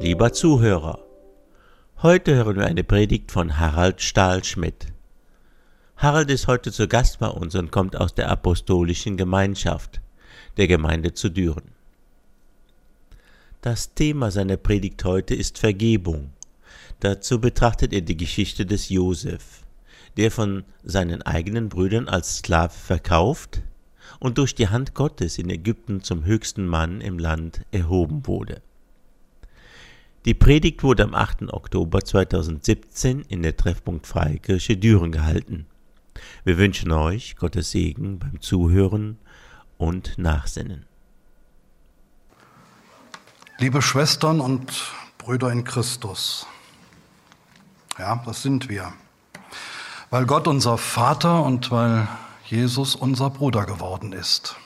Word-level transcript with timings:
Lieber 0.00 0.32
Zuhörer, 0.32 1.04
heute 2.02 2.36
hören 2.36 2.54
wir 2.54 2.66
eine 2.66 2.84
Predigt 2.84 3.32
von 3.32 3.58
Harald 3.58 4.00
Stahlschmidt. 4.00 4.86
Harald 5.96 6.30
ist 6.30 6.46
heute 6.46 6.70
zu 6.70 6.86
Gast 6.86 7.18
bei 7.18 7.26
uns 7.26 7.56
und 7.56 7.72
kommt 7.72 7.96
aus 7.96 8.14
der 8.14 8.30
apostolischen 8.30 9.16
Gemeinschaft 9.16 10.00
der 10.56 10.68
Gemeinde 10.68 11.14
zu 11.14 11.30
Düren. 11.30 11.72
Das 13.60 13.92
Thema 13.94 14.30
seiner 14.30 14.56
Predigt 14.56 15.04
heute 15.04 15.34
ist 15.34 15.58
Vergebung. 15.58 16.30
Dazu 17.00 17.40
betrachtet 17.40 17.92
er 17.92 18.02
die 18.02 18.16
Geschichte 18.16 18.66
des 18.66 18.90
Josef, 18.90 19.64
der 20.16 20.30
von 20.30 20.62
seinen 20.84 21.22
eigenen 21.22 21.68
Brüdern 21.68 22.08
als 22.08 22.36
Sklave 22.36 22.72
verkauft 22.72 23.62
und 24.20 24.38
durch 24.38 24.54
die 24.54 24.68
Hand 24.68 24.94
Gottes 24.94 25.38
in 25.38 25.50
Ägypten 25.50 26.04
zum 26.04 26.24
höchsten 26.24 26.68
Mann 26.68 27.00
im 27.00 27.18
Land 27.18 27.62
erhoben 27.72 28.28
wurde. 28.28 28.62
Die 30.24 30.34
Predigt 30.34 30.82
wurde 30.82 31.04
am 31.04 31.14
8. 31.14 31.52
Oktober 31.52 32.00
2017 32.00 33.22
in 33.28 33.42
der 33.42 33.56
Treffpunkt 33.56 34.06
Freikirche 34.06 34.76
Düren 34.76 35.12
gehalten. 35.12 35.66
Wir 36.44 36.58
wünschen 36.58 36.90
euch 36.90 37.36
Gottes 37.36 37.70
Segen 37.70 38.18
beim 38.18 38.40
Zuhören 38.40 39.18
und 39.76 40.18
Nachsinnen. 40.18 40.86
Liebe 43.58 43.80
Schwestern 43.80 44.40
und 44.40 44.92
Brüder 45.18 45.52
in 45.52 45.62
Christus, 45.62 46.46
ja, 47.96 48.20
das 48.26 48.42
sind 48.42 48.68
wir, 48.68 48.92
weil 50.10 50.26
Gott 50.26 50.48
unser 50.48 50.78
Vater 50.78 51.44
und 51.44 51.70
weil 51.70 52.08
Jesus 52.44 52.96
unser 52.96 53.30
Bruder 53.30 53.66
geworden 53.66 54.12
ist. 54.12 54.56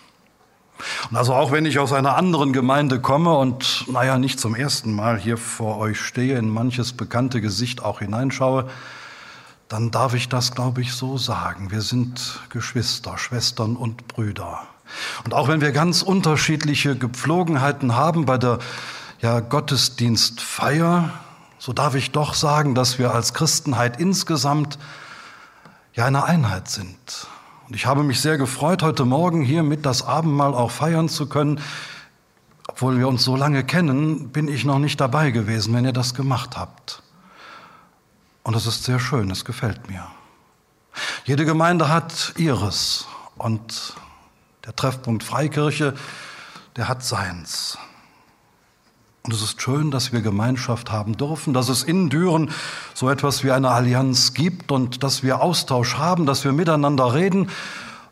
Und 1.10 1.16
also 1.16 1.34
auch 1.34 1.52
wenn 1.52 1.66
ich 1.66 1.78
aus 1.78 1.92
einer 1.92 2.16
anderen 2.16 2.52
Gemeinde 2.52 3.00
komme 3.00 3.34
und 3.36 3.84
naja, 3.90 4.18
nicht 4.18 4.40
zum 4.40 4.54
ersten 4.54 4.92
Mal 4.92 5.18
hier 5.18 5.36
vor 5.36 5.78
euch 5.78 6.00
stehe, 6.00 6.38
in 6.38 6.48
manches 6.48 6.92
bekannte 6.92 7.40
Gesicht 7.40 7.82
auch 7.82 8.00
hineinschaue, 8.00 8.68
dann 9.68 9.90
darf 9.90 10.14
ich 10.14 10.28
das, 10.28 10.54
glaube 10.54 10.82
ich, 10.82 10.92
so 10.92 11.16
sagen. 11.16 11.70
Wir 11.70 11.80
sind 11.80 12.40
Geschwister, 12.50 13.16
Schwestern 13.16 13.76
und 13.76 14.06
Brüder. 14.06 14.60
Und 15.24 15.32
auch 15.32 15.48
wenn 15.48 15.60
wir 15.60 15.72
ganz 15.72 16.02
unterschiedliche 16.02 16.96
Gepflogenheiten 16.96 17.96
haben 17.96 18.26
bei 18.26 18.36
der 18.36 18.58
ja, 19.20 19.40
Gottesdienstfeier, 19.40 21.10
so 21.58 21.72
darf 21.72 21.94
ich 21.94 22.10
doch 22.10 22.34
sagen, 22.34 22.74
dass 22.74 22.98
wir 22.98 23.14
als 23.14 23.34
Christenheit 23.34 24.00
insgesamt 24.00 24.78
ja 25.94 26.06
eine 26.06 26.24
Einheit 26.24 26.68
sind. 26.68 27.28
Und 27.72 27.76
ich 27.76 27.86
habe 27.86 28.02
mich 28.02 28.20
sehr 28.20 28.36
gefreut, 28.36 28.82
heute 28.82 29.06
Morgen 29.06 29.40
hier 29.40 29.62
mit 29.62 29.86
das 29.86 30.02
Abendmahl 30.02 30.52
auch 30.52 30.70
feiern 30.70 31.08
zu 31.08 31.26
können. 31.26 31.58
Obwohl 32.68 32.98
wir 32.98 33.08
uns 33.08 33.24
so 33.24 33.34
lange 33.34 33.64
kennen, 33.64 34.28
bin 34.28 34.46
ich 34.46 34.66
noch 34.66 34.78
nicht 34.78 35.00
dabei 35.00 35.30
gewesen, 35.30 35.72
wenn 35.72 35.86
ihr 35.86 35.94
das 35.94 36.12
gemacht 36.12 36.58
habt. 36.58 37.02
Und 38.42 38.54
das 38.54 38.66
ist 38.66 38.84
sehr 38.84 39.00
schön, 39.00 39.30
es 39.30 39.46
gefällt 39.46 39.88
mir. 39.88 40.06
Jede 41.24 41.46
Gemeinde 41.46 41.88
hat 41.88 42.34
ihres 42.36 43.06
und 43.38 43.94
der 44.66 44.76
Treffpunkt 44.76 45.24
Freikirche, 45.24 45.94
der 46.76 46.88
hat 46.88 47.02
seins. 47.02 47.78
Und 49.24 49.32
es 49.32 49.40
ist 49.40 49.62
schön, 49.62 49.92
dass 49.92 50.12
wir 50.12 50.20
Gemeinschaft 50.20 50.90
haben 50.90 51.16
dürfen, 51.16 51.54
dass 51.54 51.68
es 51.68 51.84
in 51.84 52.10
Düren 52.10 52.50
so 52.92 53.08
etwas 53.08 53.44
wie 53.44 53.52
eine 53.52 53.70
Allianz 53.70 54.34
gibt 54.34 54.72
und 54.72 55.04
dass 55.04 55.22
wir 55.22 55.40
Austausch 55.40 55.96
haben, 55.96 56.26
dass 56.26 56.44
wir 56.44 56.52
miteinander 56.52 57.14
reden 57.14 57.48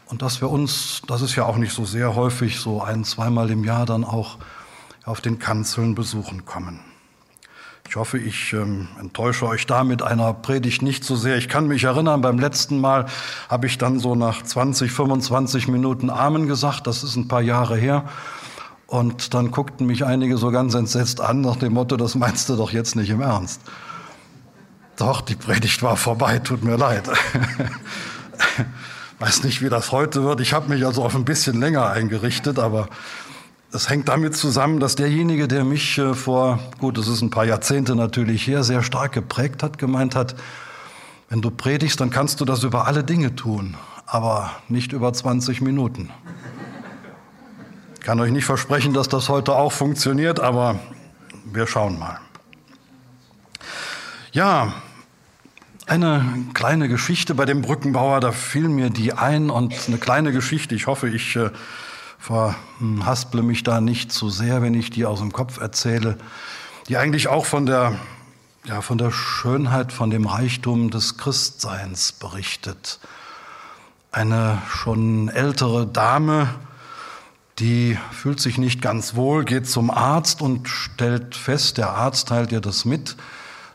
und 0.06 0.22
dass 0.22 0.40
wir 0.40 0.48
uns, 0.48 1.02
das 1.08 1.22
ist 1.22 1.34
ja 1.34 1.44
auch 1.46 1.56
nicht 1.56 1.72
so 1.72 1.84
sehr 1.84 2.14
häufig, 2.14 2.60
so 2.60 2.80
ein, 2.80 3.04
zweimal 3.04 3.50
im 3.50 3.64
Jahr 3.64 3.86
dann 3.86 4.04
auch 4.04 4.38
auf 5.04 5.20
den 5.20 5.40
Kanzeln 5.40 5.96
besuchen 5.96 6.44
kommen. 6.44 6.78
Ich 7.88 7.96
hoffe, 7.96 8.18
ich 8.18 8.52
ähm, 8.52 8.86
enttäusche 9.00 9.48
euch 9.48 9.66
da 9.66 9.82
mit 9.82 10.02
einer 10.02 10.32
Predigt 10.32 10.80
nicht 10.80 11.02
so 11.02 11.16
sehr. 11.16 11.38
Ich 11.38 11.48
kann 11.48 11.66
mich 11.66 11.82
erinnern, 11.82 12.20
beim 12.20 12.38
letzten 12.38 12.80
Mal 12.80 13.06
habe 13.48 13.66
ich 13.66 13.78
dann 13.78 13.98
so 13.98 14.14
nach 14.14 14.44
20, 14.44 14.92
25 14.92 15.66
Minuten 15.66 16.08
Amen 16.08 16.46
gesagt. 16.46 16.86
Das 16.86 17.02
ist 17.02 17.16
ein 17.16 17.26
paar 17.26 17.42
Jahre 17.42 17.76
her. 17.76 18.04
Und 18.90 19.34
dann 19.34 19.52
guckten 19.52 19.86
mich 19.86 20.04
einige 20.04 20.36
so 20.36 20.50
ganz 20.50 20.74
entsetzt 20.74 21.20
an, 21.20 21.42
nach 21.42 21.54
dem 21.54 21.74
Motto, 21.74 21.96
das 21.96 22.16
meinst 22.16 22.48
du 22.48 22.56
doch 22.56 22.72
jetzt 22.72 22.96
nicht 22.96 23.08
im 23.10 23.20
Ernst. 23.20 23.60
Doch, 24.96 25.20
die 25.20 25.36
Predigt 25.36 25.80
war 25.84 25.96
vorbei, 25.96 26.40
tut 26.40 26.64
mir 26.64 26.76
leid. 26.76 27.08
Weiß 29.20 29.44
nicht, 29.44 29.62
wie 29.62 29.68
das 29.68 29.92
heute 29.92 30.24
wird. 30.24 30.40
Ich 30.40 30.52
habe 30.52 30.68
mich 30.68 30.84
also 30.84 31.04
auf 31.04 31.14
ein 31.14 31.24
bisschen 31.24 31.60
länger 31.60 31.88
eingerichtet, 31.88 32.58
aber 32.58 32.88
das 33.70 33.88
hängt 33.88 34.08
damit 34.08 34.34
zusammen, 34.36 34.80
dass 34.80 34.96
derjenige, 34.96 35.46
der 35.46 35.62
mich 35.62 35.96
äh, 35.98 36.12
vor, 36.12 36.58
gut, 36.80 36.98
das 36.98 37.06
ist 37.06 37.22
ein 37.22 37.30
paar 37.30 37.44
Jahrzehnte 37.44 37.94
natürlich 37.94 38.44
her, 38.48 38.64
sehr 38.64 38.82
stark 38.82 39.12
geprägt 39.12 39.62
hat, 39.62 39.78
gemeint 39.78 40.16
hat, 40.16 40.34
wenn 41.28 41.42
du 41.42 41.52
predigst, 41.52 42.00
dann 42.00 42.10
kannst 42.10 42.40
du 42.40 42.44
das 42.44 42.64
über 42.64 42.88
alle 42.88 43.04
Dinge 43.04 43.36
tun, 43.36 43.76
aber 44.04 44.50
nicht 44.68 44.92
über 44.92 45.12
20 45.12 45.60
Minuten. 45.60 46.10
Ich 48.00 48.06
kann 48.06 48.18
euch 48.18 48.32
nicht 48.32 48.46
versprechen, 48.46 48.94
dass 48.94 49.10
das 49.10 49.28
heute 49.28 49.54
auch 49.54 49.72
funktioniert, 49.72 50.40
aber 50.40 50.80
wir 51.44 51.66
schauen 51.66 51.98
mal. 51.98 52.18
Ja, 54.32 54.72
eine 55.86 56.24
kleine 56.54 56.88
Geschichte 56.88 57.34
bei 57.34 57.44
dem 57.44 57.60
Brückenbauer, 57.60 58.20
da 58.20 58.32
fiel 58.32 58.70
mir 58.70 58.88
die 58.88 59.12
ein 59.12 59.50
und 59.50 59.74
eine 59.86 59.98
kleine 59.98 60.32
Geschichte, 60.32 60.74
ich 60.74 60.86
hoffe, 60.86 61.10
ich 61.10 61.36
äh, 61.36 61.50
verhasple 62.18 63.42
mich 63.42 63.64
da 63.64 63.82
nicht 63.82 64.12
zu 64.12 64.30
sehr, 64.30 64.62
wenn 64.62 64.72
ich 64.72 64.88
die 64.88 65.04
aus 65.04 65.18
dem 65.18 65.30
Kopf 65.30 65.60
erzähle, 65.60 66.16
die 66.88 66.96
eigentlich 66.96 67.28
auch 67.28 67.44
von 67.44 67.66
der, 67.66 67.96
ja, 68.64 68.80
von 68.80 68.96
der 68.96 69.10
Schönheit, 69.10 69.92
von 69.92 70.08
dem 70.08 70.24
Reichtum 70.24 70.90
des 70.90 71.18
Christseins 71.18 72.12
berichtet. 72.12 72.98
Eine 74.10 74.56
schon 74.70 75.28
ältere 75.28 75.86
Dame, 75.86 76.48
die 77.60 77.98
fühlt 78.10 78.40
sich 78.40 78.56
nicht 78.56 78.80
ganz 78.80 79.14
wohl, 79.14 79.44
geht 79.44 79.68
zum 79.68 79.90
Arzt 79.90 80.40
und 80.40 80.66
stellt 80.68 81.34
fest, 81.34 81.76
der 81.76 81.90
Arzt 81.90 82.28
teilt 82.28 82.52
ihr 82.52 82.60
das 82.60 82.86
mit, 82.86 83.16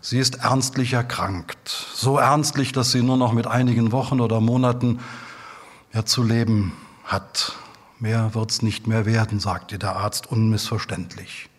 sie 0.02 0.18
ist 0.18 0.36
ernstlich 0.36 0.94
erkrankt. 0.94 1.70
So 1.94 2.18
ernstlich, 2.18 2.72
dass 2.72 2.92
sie 2.92 3.04
nur 3.04 3.18
noch 3.18 3.32
mit 3.32 3.46
einigen 3.46 3.92
Wochen 3.92 4.20
oder 4.20 4.42
Monaten 4.42 5.00
ja, 5.94 6.04
zu 6.04 6.24
leben 6.24 6.74
hat. 7.06 7.54
Mehr 8.00 8.34
wird's 8.34 8.64
nicht 8.64 8.88
mehr 8.88 9.06
werden, 9.06 9.40
sagte 9.40 9.78
der 9.78 9.96
Arzt 9.96 10.28
unmissverständlich. 10.28 11.50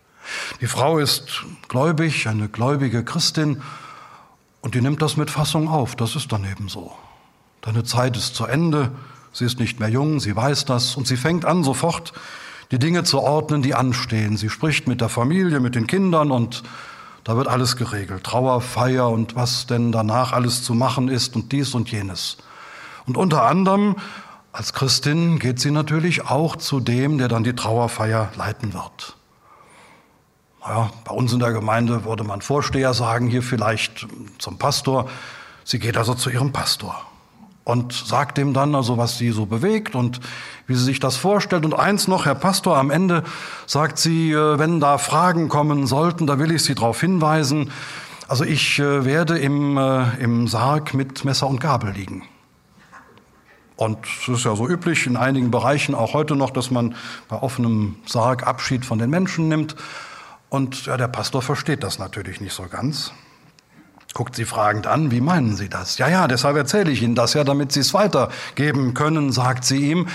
Die 0.61 0.67
Frau 0.67 0.99
ist 0.99 1.45
gläubig, 1.69 2.27
eine 2.29 2.49
gläubige 2.49 3.05
Christin, 3.05 3.63
und 4.61 4.75
die 4.75 4.81
nimmt 4.81 5.01
das 5.01 5.17
mit 5.17 5.31
Fassung 5.31 5.69
auf. 5.69 5.95
Das 5.95 6.17
ist 6.17 6.33
dann 6.33 6.45
eben 6.45 6.69
so. 6.69 6.93
Deine 7.61 7.85
Zeit 7.85 8.17
ist 8.17 8.35
zu 8.35 8.47
Ende, 8.47 8.91
sie 9.37 9.45
ist 9.45 9.61
nicht 9.61 9.81
mehr 9.81 9.91
jung, 9.91 10.19
sie 10.19 10.35
weiß 10.35 10.65
das, 10.65 10.97
und 10.97 11.07
sie 11.07 11.17
fängt 11.17 11.45
an, 11.45 11.63
sofort 11.63 12.13
die 12.71 12.79
Dinge 12.79 13.05
zu 13.05 13.21
ordnen, 13.21 13.63
die 13.63 13.75
anstehen. 13.75 14.37
Sie 14.37 14.49
spricht 14.49 14.89
mit 14.89 15.01
der 15.01 15.09
Familie, 15.09 15.61
mit 15.61 15.75
den 15.75 15.87
Kindern, 15.87 16.31
und 16.31 16.63
da 17.23 17.37
wird 17.37 17.47
alles 17.47 17.77
geregelt. 17.77 18.25
Trauerfeier 18.25 19.09
und 19.09 19.37
was 19.37 19.67
denn 19.67 19.93
danach 19.93 20.33
alles 20.33 20.63
zu 20.63 20.75
machen 20.75 21.09
ist 21.09 21.37
und 21.37 21.53
dies 21.53 21.75
und 21.75 21.91
jenes. 21.91 22.39
Und 23.07 23.17
unter 23.17 23.45
anderem 23.45 23.97
als 24.53 24.73
Christin 24.73 25.39
geht 25.39 25.61
sie 25.61 25.71
natürlich 25.71 26.25
auch 26.25 26.57
zu 26.57 26.81
dem, 26.81 27.19
der 27.19 27.29
dann 27.29 27.45
die 27.45 27.55
Trauerfeier 27.55 28.31
leiten 28.37 28.73
wird. 28.73 29.17
Ja, 30.67 30.91
bei 31.05 31.15
uns 31.15 31.33
in 31.33 31.41
der 31.41 31.53
Gemeinde 31.53 32.05
würde 32.05 32.25
man 32.25 32.41
Vorsteher 32.41 32.95
sagen, 32.95 33.29
hier 33.29 33.43
vielleicht 33.43 34.07
zum 34.39 34.57
Pastor. 34.57 35.11
Sie 35.63 35.79
geht 35.79 35.99
also 35.99 36.15
zu 36.15 36.31
ihrem 36.31 36.53
Pastor 36.53 37.07
und 37.67 37.93
sagt 37.93 38.39
ihm 38.39 38.55
dann 38.55 38.77
also, 38.77 38.97
was 38.97 39.19
sie 39.19 39.33
so 39.33 39.45
bewegt 39.45 39.97
und 39.97 40.21
wie 40.69 40.77
sie 40.77 40.85
sich 40.85 41.01
das 41.01 41.17
vorstellt. 41.17 41.65
Und 41.65 41.75
eins 41.75 42.07
noch, 42.07 42.25
Herr 42.25 42.37
Pastor, 42.37 42.77
am 42.77 42.93
Ende 42.93 43.25
sagt 43.67 43.99
sie, 43.99 44.31
äh, 44.31 44.59
wenn 44.61 44.79
da 44.79 44.99
Fragen 44.99 45.49
kommen 45.49 45.89
sollten, 45.89 46.29
da 46.29 46.39
will 46.39 46.53
ich 46.53 46.63
Sie 46.63 46.77
darauf 46.77 47.01
hinweisen. 47.01 47.73
Also 48.29 48.45
ich 48.45 48.79
äh, 48.79 49.05
werde 49.05 49.37
im, 49.39 49.77
äh, 49.79 50.17
im 50.21 50.47
Sarg 50.47 50.95
mit 50.95 51.25
Messer 51.25 51.49
und 51.49 51.61
Gabel 51.61 51.91
liegen. 51.91 52.23
Und 53.75 53.99
es 54.07 54.29
ist 54.29 54.45
ja 54.45 54.55
so 54.55 54.69
üblich 54.69 55.05
in 55.09 55.17
einigen 55.17 55.51
Bereichen 55.51 55.97
auch 55.97 56.15
heute 56.15 56.37
noch, 56.37 56.51
dass 56.51 56.71
man 56.71 56.95
bei 57.27 57.43
offenem 57.43 57.97
Sarg 58.07 58.47
Abschied 58.47 58.85
von 58.85 59.01
den 59.01 59.11
Menschen 59.11 59.49
nimmt. 59.49 59.75
Und 60.51 60.87
ja, 60.87 60.97
der 60.97 61.09
Pastor 61.09 61.43
versteht 61.43 61.83
das 61.83 61.99
natürlich 61.99 62.41
nicht 62.41 62.55
so 62.55 62.63
ganz. 62.71 63.13
Guckt 64.17 64.35
sie 64.35 64.47
fragend 64.47 64.87
an, 64.87 65.11
wie 65.11 65.21
meinen 65.21 65.57
Sie 65.57 65.69
das? 65.69 65.99
Ja, 65.99 66.09
ja, 66.09 66.27
deshalb 66.27 66.57
erzähle 66.57 66.91
ich 66.91 67.03
Ihnen 67.03 67.15
das 67.15 67.35
ja, 67.35 67.45
damit 67.45 67.71
Sie 67.71 67.81
es 67.81 67.93
weitergeben 67.93 68.95
können, 68.95 69.31
sagt 69.31 69.63
sie 69.67 69.91
ihm. 69.91 70.09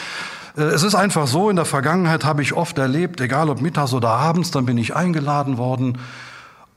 Äh, 0.57 0.63
es 0.63 0.81
ist 0.81 0.95
einfach 0.95 1.27
so, 1.27 1.51
in 1.51 1.55
der 1.55 1.65
Vergangenheit 1.65 2.25
habe 2.25 2.41
ich 2.41 2.53
oft 2.53 2.79
erlebt, 2.79 3.21
egal 3.21 3.47
ob 3.51 3.61
mittags 3.61 3.93
oder 3.93 4.09
abends, 4.09 4.49
dann 4.49 4.65
bin 4.65 4.79
ich 4.79 4.95
eingeladen 4.95 5.59
worden 5.59 5.99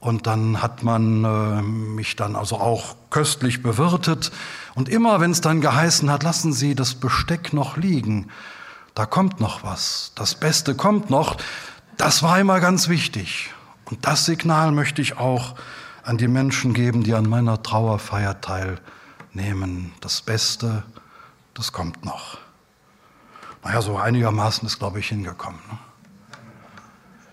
und 0.00 0.26
dann 0.26 0.60
hat 0.60 0.82
man 0.82 1.24
äh, 1.24 1.62
mich 1.62 2.14
dann 2.14 2.36
also 2.36 2.56
auch 2.56 2.94
köstlich 3.08 3.62
bewirtet. 3.62 4.30
Und 4.74 4.90
immer, 4.90 5.18
wenn 5.18 5.30
es 5.30 5.40
dann 5.40 5.62
geheißen 5.62 6.10
hat, 6.10 6.24
lassen 6.24 6.52
Sie 6.52 6.74
das 6.74 6.92
Besteck 6.92 7.54
noch 7.54 7.78
liegen, 7.78 8.28
da 8.94 9.06
kommt 9.06 9.40
noch 9.40 9.62
was, 9.64 10.12
das 10.14 10.34
Beste 10.34 10.74
kommt 10.74 11.08
noch, 11.08 11.38
das 11.96 12.22
war 12.22 12.38
immer 12.38 12.60
ganz 12.60 12.90
wichtig. 12.90 13.54
Und 13.86 14.06
das 14.06 14.26
Signal 14.26 14.72
möchte 14.72 15.00
ich 15.00 15.16
auch 15.16 15.54
an 16.04 16.18
die 16.18 16.28
Menschen 16.28 16.74
geben, 16.74 17.02
die 17.02 17.14
an 17.14 17.28
meiner 17.28 17.62
Trauerfeier 17.62 18.40
teilnehmen. 18.40 19.92
Das 20.00 20.22
Beste, 20.22 20.84
das 21.54 21.72
kommt 21.72 22.04
noch. 22.04 22.38
Naja, 23.62 23.80
so 23.80 23.96
einigermaßen 23.96 24.66
ist, 24.66 24.78
glaube 24.78 25.00
ich, 25.00 25.08
hingekommen. 25.08 25.60
Ne? 25.70 25.78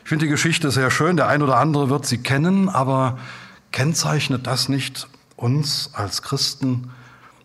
Ich 0.03 0.09
finde 0.09 0.25
die 0.25 0.31
Geschichte 0.31 0.71
sehr 0.71 0.89
schön. 0.89 1.17
Der 1.17 1.27
ein 1.27 1.41
oder 1.41 1.57
andere 1.57 1.89
wird 1.89 2.05
sie 2.05 2.17
kennen, 2.17 2.69
aber 2.69 3.17
kennzeichnet 3.71 4.47
das 4.47 4.69
nicht 4.69 5.07
uns 5.35 5.91
als 5.93 6.21
Christen, 6.21 6.91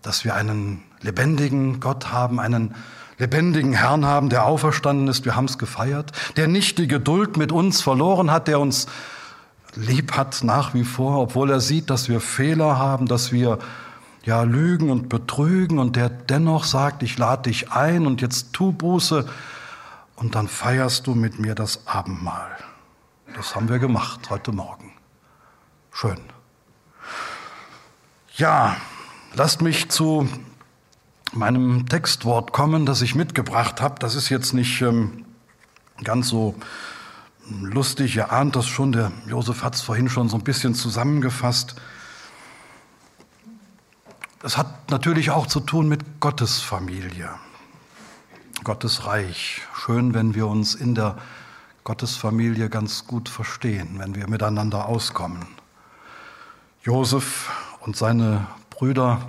dass 0.03 0.25
wir 0.25 0.35
einen 0.35 0.83
lebendigen 1.01 1.81
Gott 1.81 2.13
haben, 2.13 2.39
einen 2.39 2.75
lebendigen 3.19 3.73
Herrn 3.73 4.05
haben, 4.05 4.29
der 4.29 4.45
auferstanden 4.45 5.09
ist, 5.09 5.25
wir 5.25 5.37
haben 5.37 5.47
es 5.47 5.59
gefeiert, 5.59 6.13
der 6.37 6.49
nicht 6.49 6.79
die 6.79 6.87
Geduld 6.89 7.37
mit 7.37 7.51
uns 7.51 7.81
verloren 7.81 8.31
hat, 8.31 8.47
der 8.47 8.61
uns 8.61 8.87
lieb 9.77 10.13
hat 10.13 10.43
nach 10.43 10.75
wie 10.75 10.85
vor, 10.85 11.21
obwohl 11.21 11.51
er 11.51 11.61
sieht, 11.61 11.91
dass 11.91 12.09
wir 12.09 12.21
Fehler 12.21 12.79
haben, 12.79 13.07
dass 13.07 13.33
wir 13.33 13.59
ja 14.25 14.43
lügen 14.43 14.91
und 14.91 15.09
betrügen 15.09 15.79
und 15.79 15.97
der 15.97 16.09
dennoch 16.09 16.65
sagt, 16.65 17.03
ich 17.03 17.17
lade 17.17 17.43
dich 17.43 17.73
ein 17.73 18.07
und 18.07 18.21
jetzt 18.21 18.53
tu 18.53 18.73
Buße 18.73 19.29
und 20.17 20.35
dann 20.35 20.49
feierst 20.49 21.07
du 21.07 21.15
mit 21.15 21.39
mir 21.39 21.55
das 21.55 21.87
Abendmahl. 21.87 22.51
Das 23.37 23.55
haben 23.55 23.69
wir 23.69 23.79
gemacht 23.79 24.31
heute 24.31 24.51
Morgen. 24.51 24.93
Schön. 25.93 26.19
Ja, 28.35 28.77
lasst 29.35 29.63
mich 29.63 29.89
zu 29.91 30.29
meinem 31.33 31.87
Textwort 31.87 32.53
kommen, 32.53 32.87
das 32.87 33.03
ich 33.03 33.15
mitgebracht 33.15 33.81
habe. 33.81 33.97
Das 33.99 34.15
ist 34.15 34.29
jetzt 34.29 34.55
nicht 34.55 34.81
ähm, 34.83 35.25
ganz 36.03 36.29
so 36.29 36.55
lustig, 37.49 38.17
ihr 38.17 38.33
ahnt 38.33 38.57
das 38.57 38.67
schon, 38.67 38.93
der 38.93 39.13
Josef 39.27 39.63
hat 39.63 39.75
es 39.75 39.81
vorhin 39.83 40.09
schon 40.09 40.29
so 40.29 40.37
ein 40.37 40.45
bisschen 40.45 40.75
zusammengefasst. 40.75 41.77
Es 44.43 44.57
hat 44.57 44.91
natürlich 44.91 45.31
auch 45.31 45.47
zu 45.47 45.61
tun 45.61 45.89
mit 45.89 46.21
Gottes 46.21 46.61
Familie, 46.61 47.31
Gottes 48.65 49.07
Reich. 49.07 49.63
Schön, 49.75 50.15
wenn 50.15 50.35
wir 50.35 50.47
uns 50.47 50.75
in 50.75 50.95
der 50.95 51.17
Gottesfamilie 51.85 52.69
ganz 52.69 53.07
gut 53.07 53.29
verstehen, 53.29 53.99
wenn 53.99 54.17
wir 54.17 54.29
miteinander 54.29 54.87
auskommen. 54.87 55.47
Josef 56.83 57.51
und 57.81 57.97
seine 57.97 58.47
Brüder 58.71 59.21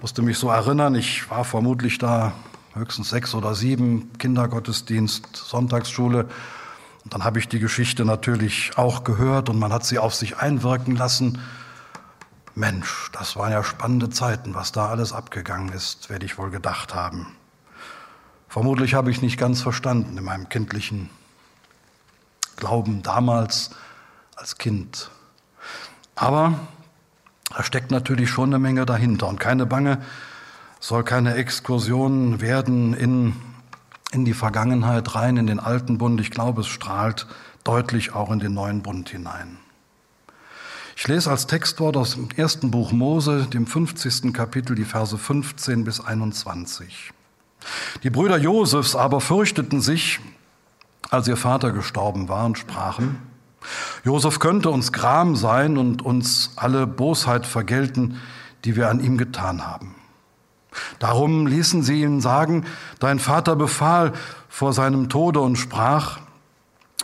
musste 0.00 0.22
mich 0.22 0.38
so 0.38 0.48
erinnern, 0.48 0.94
ich 0.94 1.30
war 1.30 1.44
vermutlich 1.44 1.98
da 1.98 2.32
höchstens 2.72 3.10
sechs 3.10 3.34
oder 3.34 3.54
sieben, 3.54 4.10
Kindergottesdienst, 4.18 5.36
Sonntagsschule. 5.36 6.28
Und 7.04 7.14
dann 7.14 7.24
habe 7.24 7.38
ich 7.38 7.48
die 7.48 7.58
Geschichte 7.58 8.04
natürlich 8.04 8.72
auch 8.76 9.04
gehört 9.04 9.48
und 9.48 9.58
man 9.58 9.72
hat 9.72 9.84
sie 9.84 9.98
auf 9.98 10.14
sich 10.14 10.38
einwirken 10.38 10.96
lassen. 10.96 11.40
Mensch, 12.54 13.10
das 13.12 13.36
waren 13.36 13.52
ja 13.52 13.64
spannende 13.64 14.10
Zeiten, 14.10 14.54
was 14.54 14.72
da 14.72 14.88
alles 14.88 15.12
abgegangen 15.12 15.70
ist, 15.70 16.10
werde 16.10 16.26
ich 16.26 16.38
wohl 16.38 16.50
gedacht 16.50 16.94
haben. 16.94 17.34
Vermutlich 18.48 18.94
habe 18.94 19.10
ich 19.10 19.22
nicht 19.22 19.38
ganz 19.38 19.62
verstanden 19.62 20.18
in 20.18 20.24
meinem 20.24 20.48
kindlichen 20.48 21.08
Glauben 22.56 23.02
damals 23.02 23.70
als 24.36 24.58
Kind. 24.58 25.10
Aber 26.14 26.60
da 27.48 27.62
steckt 27.62 27.90
natürlich 27.90 28.30
schon 28.30 28.50
eine 28.50 28.58
Menge 28.58 28.86
dahinter. 28.86 29.28
Und 29.28 29.40
keine 29.40 29.66
Bange, 29.66 30.02
soll 30.80 31.04
keine 31.04 31.34
Exkursion 31.34 32.40
werden 32.40 32.94
in, 32.94 33.36
in 34.12 34.24
die 34.24 34.34
Vergangenheit 34.34 35.14
rein, 35.14 35.36
in 35.36 35.46
den 35.46 35.58
alten 35.58 35.98
Bund. 35.98 36.20
Ich 36.20 36.30
glaube, 36.30 36.60
es 36.60 36.68
strahlt 36.68 37.26
deutlich 37.64 38.14
auch 38.14 38.30
in 38.30 38.38
den 38.38 38.54
neuen 38.54 38.82
Bund 38.82 39.08
hinein. 39.08 39.58
Ich 40.96 41.08
lese 41.08 41.30
als 41.30 41.46
Textwort 41.46 41.96
aus 41.96 42.14
dem 42.14 42.28
ersten 42.36 42.70
Buch 42.70 42.92
Mose, 42.92 43.46
dem 43.46 43.66
50. 43.66 44.32
Kapitel, 44.32 44.76
die 44.76 44.84
Verse 44.84 45.16
15 45.16 45.84
bis 45.84 46.00
21. 46.00 47.12
Die 48.02 48.10
Brüder 48.10 48.38
Josefs 48.38 48.94
aber 48.94 49.20
fürchteten 49.20 49.80
sich, 49.80 50.20
als 51.10 51.26
ihr 51.28 51.36
Vater 51.36 51.72
gestorben 51.72 52.28
war, 52.28 52.44
und 52.44 52.58
sprachen, 52.58 53.18
Josef 54.04 54.38
könnte 54.38 54.70
uns 54.70 54.92
Gram 54.92 55.36
sein 55.36 55.78
und 55.78 56.02
uns 56.02 56.50
alle 56.56 56.86
Bosheit 56.86 57.46
vergelten, 57.46 58.20
die 58.64 58.76
wir 58.76 58.90
an 58.90 59.00
ihm 59.00 59.18
getan 59.18 59.66
haben. 59.66 59.94
Darum 60.98 61.46
ließen 61.46 61.82
sie 61.82 62.02
ihn 62.02 62.20
sagen, 62.20 62.64
dein 62.98 63.18
Vater 63.18 63.56
befahl 63.56 64.12
vor 64.48 64.72
seinem 64.72 65.08
Tode 65.08 65.40
und 65.40 65.56
sprach, 65.56 66.18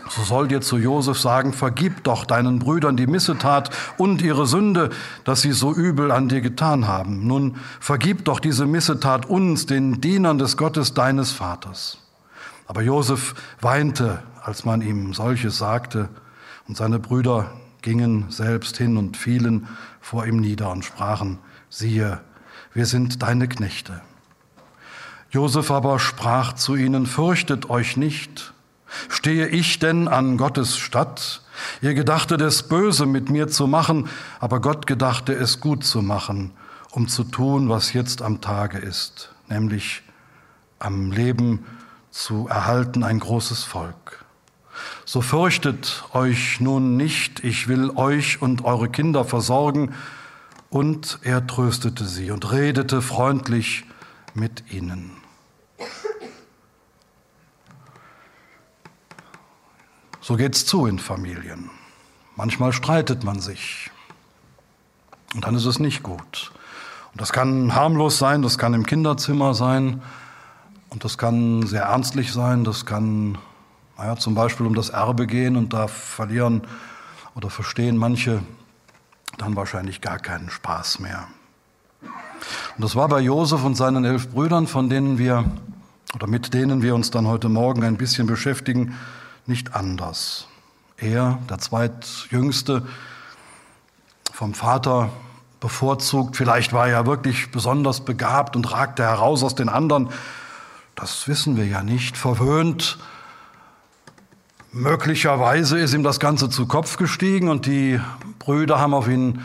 so 0.08 0.22
soll 0.22 0.48
dir 0.48 0.60
zu 0.60 0.78
Josef 0.78 1.18
sagen, 1.18 1.52
vergib 1.52 2.04
doch 2.04 2.24
deinen 2.24 2.58
Brüdern 2.58 2.96
die 2.96 3.06
Missetat 3.06 3.70
und 3.98 4.22
ihre 4.22 4.46
Sünde, 4.46 4.90
dass 5.24 5.42
sie 5.42 5.52
so 5.52 5.74
übel 5.74 6.10
an 6.10 6.28
dir 6.28 6.40
getan 6.40 6.86
haben. 6.86 7.26
Nun 7.26 7.56
vergib 7.80 8.24
doch 8.24 8.40
diese 8.40 8.66
Missetat 8.66 9.26
uns, 9.26 9.66
den 9.66 10.00
Dienern 10.00 10.38
des 10.38 10.56
Gottes 10.56 10.94
deines 10.94 11.32
Vaters. 11.32 11.98
Aber 12.66 12.82
Josef 12.82 13.34
weinte, 13.60 14.22
als 14.42 14.64
man 14.64 14.82
ihm 14.82 15.12
solches 15.14 15.58
sagte, 15.58 16.08
und 16.68 16.76
seine 16.76 16.98
Brüder 16.98 17.50
gingen 17.82 18.26
selbst 18.30 18.76
hin 18.76 18.96
und 18.96 19.16
fielen 19.16 19.68
vor 20.00 20.26
ihm 20.26 20.36
nieder 20.36 20.70
und 20.70 20.84
sprachen, 20.84 21.38
siehe, 21.70 22.20
wir 22.74 22.86
sind 22.86 23.22
deine 23.22 23.48
Knechte. 23.48 24.00
Josef 25.30 25.70
aber 25.70 25.98
sprach 25.98 26.54
zu 26.54 26.74
ihnen, 26.74 27.06
fürchtet 27.06 27.68
euch 27.68 27.96
nicht, 27.96 28.52
stehe 29.08 29.48
ich 29.48 29.78
denn 29.78 30.08
an 30.08 30.36
Gottes 30.38 30.78
Statt? 30.78 31.42
Ihr 31.82 31.94
gedachtet 31.94 32.40
es 32.40 32.62
böse 32.62 33.04
mit 33.04 33.30
mir 33.30 33.48
zu 33.48 33.66
machen, 33.66 34.08
aber 34.40 34.60
Gott 34.60 34.86
gedachte 34.86 35.34
es 35.34 35.60
gut 35.60 35.84
zu 35.84 36.02
machen, 36.02 36.52
um 36.92 37.08
zu 37.08 37.24
tun, 37.24 37.68
was 37.68 37.92
jetzt 37.92 38.22
am 38.22 38.40
Tage 38.40 38.78
ist, 38.78 39.34
nämlich 39.48 40.02
am 40.78 41.10
Leben 41.10 41.66
zu 42.10 42.48
erhalten 42.48 43.04
ein 43.04 43.18
großes 43.18 43.64
Volk. 43.64 44.24
So 45.04 45.20
fürchtet 45.20 46.04
euch 46.12 46.60
nun 46.60 46.96
nicht, 46.96 47.44
ich 47.44 47.68
will 47.68 47.90
euch 47.90 48.40
und 48.40 48.64
eure 48.64 48.88
Kinder 48.88 49.24
versorgen. 49.24 49.94
Und 50.70 51.18
er 51.22 51.46
tröstete 51.46 52.04
sie 52.04 52.30
und 52.30 52.52
redete 52.52 53.00
freundlich 53.00 53.84
mit 54.34 54.70
ihnen. 54.72 55.12
So 60.20 60.36
geht's 60.36 60.66
zu 60.66 60.86
in 60.86 60.98
Familien. 60.98 61.70
Manchmal 62.36 62.72
streitet 62.72 63.24
man 63.24 63.40
sich. 63.40 63.90
Und 65.34 65.46
dann 65.46 65.54
ist 65.54 65.64
es 65.64 65.78
nicht 65.78 66.02
gut. 66.02 66.52
Und 67.12 67.20
das 67.20 67.32
kann 67.32 67.74
harmlos 67.74 68.18
sein, 68.18 68.42
das 68.42 68.58
kann 68.58 68.74
im 68.74 68.84
Kinderzimmer 68.84 69.54
sein 69.54 70.02
und 70.90 71.04
das 71.04 71.18
kann 71.18 71.66
sehr 71.66 71.84
ernstlich 71.84 72.32
sein, 72.32 72.64
das 72.64 72.86
kann 72.86 73.38
naja, 73.96 74.16
zum 74.16 74.34
Beispiel 74.34 74.66
um 74.66 74.74
das 74.74 74.90
Erbe 74.90 75.26
gehen 75.26 75.56
und 75.56 75.72
da 75.72 75.88
verlieren 75.88 76.62
oder 77.34 77.50
verstehen 77.50 77.96
manche 77.96 78.42
dann 79.38 79.56
wahrscheinlich 79.56 80.00
gar 80.00 80.18
keinen 80.18 80.50
Spaß 80.50 81.00
mehr. 81.00 81.28
Und 82.02 82.84
das 82.84 82.94
war 82.94 83.08
bei 83.08 83.20
Josef 83.20 83.64
und 83.64 83.74
seinen 83.74 84.04
elf 84.04 84.28
Brüdern, 84.28 84.66
von 84.66 84.88
denen 84.88 85.18
wir 85.18 85.44
oder 86.14 86.26
mit 86.26 86.54
denen 86.54 86.82
wir 86.82 86.94
uns 86.94 87.10
dann 87.10 87.26
heute 87.26 87.48
Morgen 87.48 87.84
ein 87.84 87.96
bisschen 87.96 88.26
beschäftigen, 88.26 88.94
nicht 89.46 89.74
anders. 89.74 90.46
Er, 90.96 91.38
der 91.50 91.58
zweitjüngste, 91.58 92.86
vom 94.32 94.54
Vater 94.54 95.10
bevorzugt, 95.60 96.36
vielleicht 96.36 96.72
war 96.72 96.88
er 96.88 97.06
wirklich 97.06 97.50
besonders 97.50 98.04
begabt 98.04 98.56
und 98.56 98.70
ragte 98.72 99.02
heraus 99.02 99.42
aus 99.42 99.54
den 99.54 99.68
anderen, 99.68 100.10
das 100.94 101.28
wissen 101.28 101.56
wir 101.56 101.66
ja 101.66 101.82
nicht, 101.82 102.16
verwöhnt 102.16 102.98
Möglicherweise 104.78 105.76
ist 105.80 105.92
ihm 105.92 106.04
das 106.04 106.20
Ganze 106.20 106.48
zu 106.50 106.66
Kopf 106.66 106.98
gestiegen 106.98 107.48
und 107.48 107.66
die 107.66 108.00
Brüder 108.38 108.78
haben 108.78 108.94
auf 108.94 109.08
ihn 109.08 109.42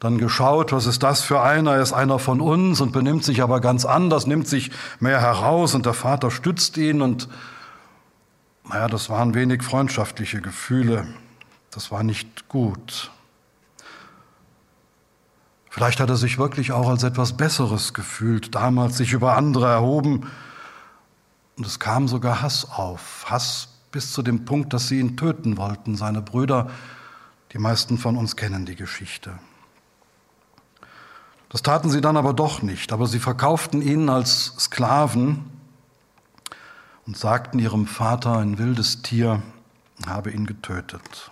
dann 0.00 0.18
geschaut, 0.18 0.72
was 0.72 0.86
ist 0.86 1.04
das 1.04 1.20
für 1.20 1.40
einer? 1.40 1.74
Er 1.76 1.82
ist 1.82 1.92
einer 1.92 2.18
von 2.18 2.40
uns 2.40 2.80
und 2.80 2.90
benimmt 2.90 3.22
sich 3.22 3.40
aber 3.40 3.60
ganz 3.60 3.84
anders, 3.84 4.26
nimmt 4.26 4.48
sich 4.48 4.72
mehr 4.98 5.20
heraus 5.20 5.76
und 5.76 5.86
der 5.86 5.94
Vater 5.94 6.32
stützt 6.32 6.76
ihn 6.76 7.02
und 7.02 7.28
naja, 8.68 8.88
das 8.88 9.08
waren 9.10 9.34
wenig 9.34 9.62
freundschaftliche 9.62 10.40
Gefühle. 10.40 11.06
Das 11.70 11.92
war 11.92 12.02
nicht 12.02 12.48
gut. 12.48 13.12
Vielleicht 15.70 16.00
hat 16.00 16.10
er 16.10 16.16
sich 16.16 16.36
wirklich 16.36 16.72
auch 16.72 16.88
als 16.88 17.04
etwas 17.04 17.36
Besseres 17.36 17.94
gefühlt, 17.94 18.56
damals 18.56 18.96
sich 18.96 19.12
über 19.12 19.36
andere 19.36 19.68
erhoben. 19.68 20.28
Und 21.56 21.64
es 21.64 21.78
kam 21.78 22.08
sogar 22.08 22.42
Hass 22.42 22.68
auf, 22.68 23.26
Hass 23.28 23.68
bis 23.94 24.12
zu 24.12 24.22
dem 24.22 24.44
Punkt, 24.44 24.72
dass 24.72 24.88
sie 24.88 24.98
ihn 24.98 25.16
töten 25.16 25.56
wollten, 25.56 25.94
seine 25.94 26.20
Brüder. 26.20 26.68
Die 27.52 27.58
meisten 27.58 27.96
von 27.96 28.16
uns 28.16 28.34
kennen 28.34 28.66
die 28.66 28.74
Geschichte. 28.74 29.38
Das 31.48 31.62
taten 31.62 31.90
sie 31.90 32.00
dann 32.00 32.16
aber 32.16 32.32
doch 32.32 32.60
nicht, 32.60 32.92
aber 32.92 33.06
sie 33.06 33.20
verkauften 33.20 33.80
ihn 33.80 34.08
als 34.08 34.56
Sklaven 34.58 35.44
und 37.06 37.16
sagten 37.16 37.60
ihrem 37.60 37.86
Vater, 37.86 38.38
ein 38.38 38.58
wildes 38.58 39.02
Tier 39.02 39.40
habe 40.08 40.32
ihn 40.32 40.44
getötet. 40.44 41.30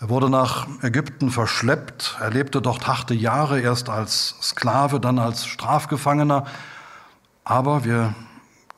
Er 0.00 0.08
wurde 0.08 0.28
nach 0.28 0.66
Ägypten 0.82 1.30
verschleppt, 1.30 2.16
er 2.18 2.30
lebte 2.30 2.60
dort 2.60 2.88
harte 2.88 3.14
Jahre, 3.14 3.60
erst 3.60 3.88
als 3.88 4.34
Sklave, 4.42 4.98
dann 4.98 5.20
als 5.20 5.46
Strafgefangener. 5.46 6.44
Aber 7.44 7.84
wir 7.84 8.16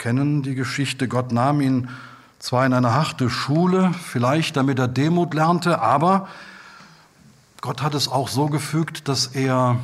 kennen 0.00 0.42
die 0.42 0.54
Geschichte, 0.54 1.08
Gott 1.08 1.30
nahm 1.30 1.60
ihn 1.60 1.90
zwar 2.38 2.64
in 2.64 2.72
eine 2.72 2.94
harte 2.94 3.28
Schule, 3.28 3.92
vielleicht 3.92 4.56
damit 4.56 4.78
er 4.78 4.88
Demut 4.88 5.34
lernte, 5.34 5.82
aber 5.82 6.26
Gott 7.60 7.82
hat 7.82 7.92
es 7.92 8.08
auch 8.08 8.28
so 8.28 8.46
gefügt, 8.46 9.08
dass 9.08 9.26
er 9.26 9.78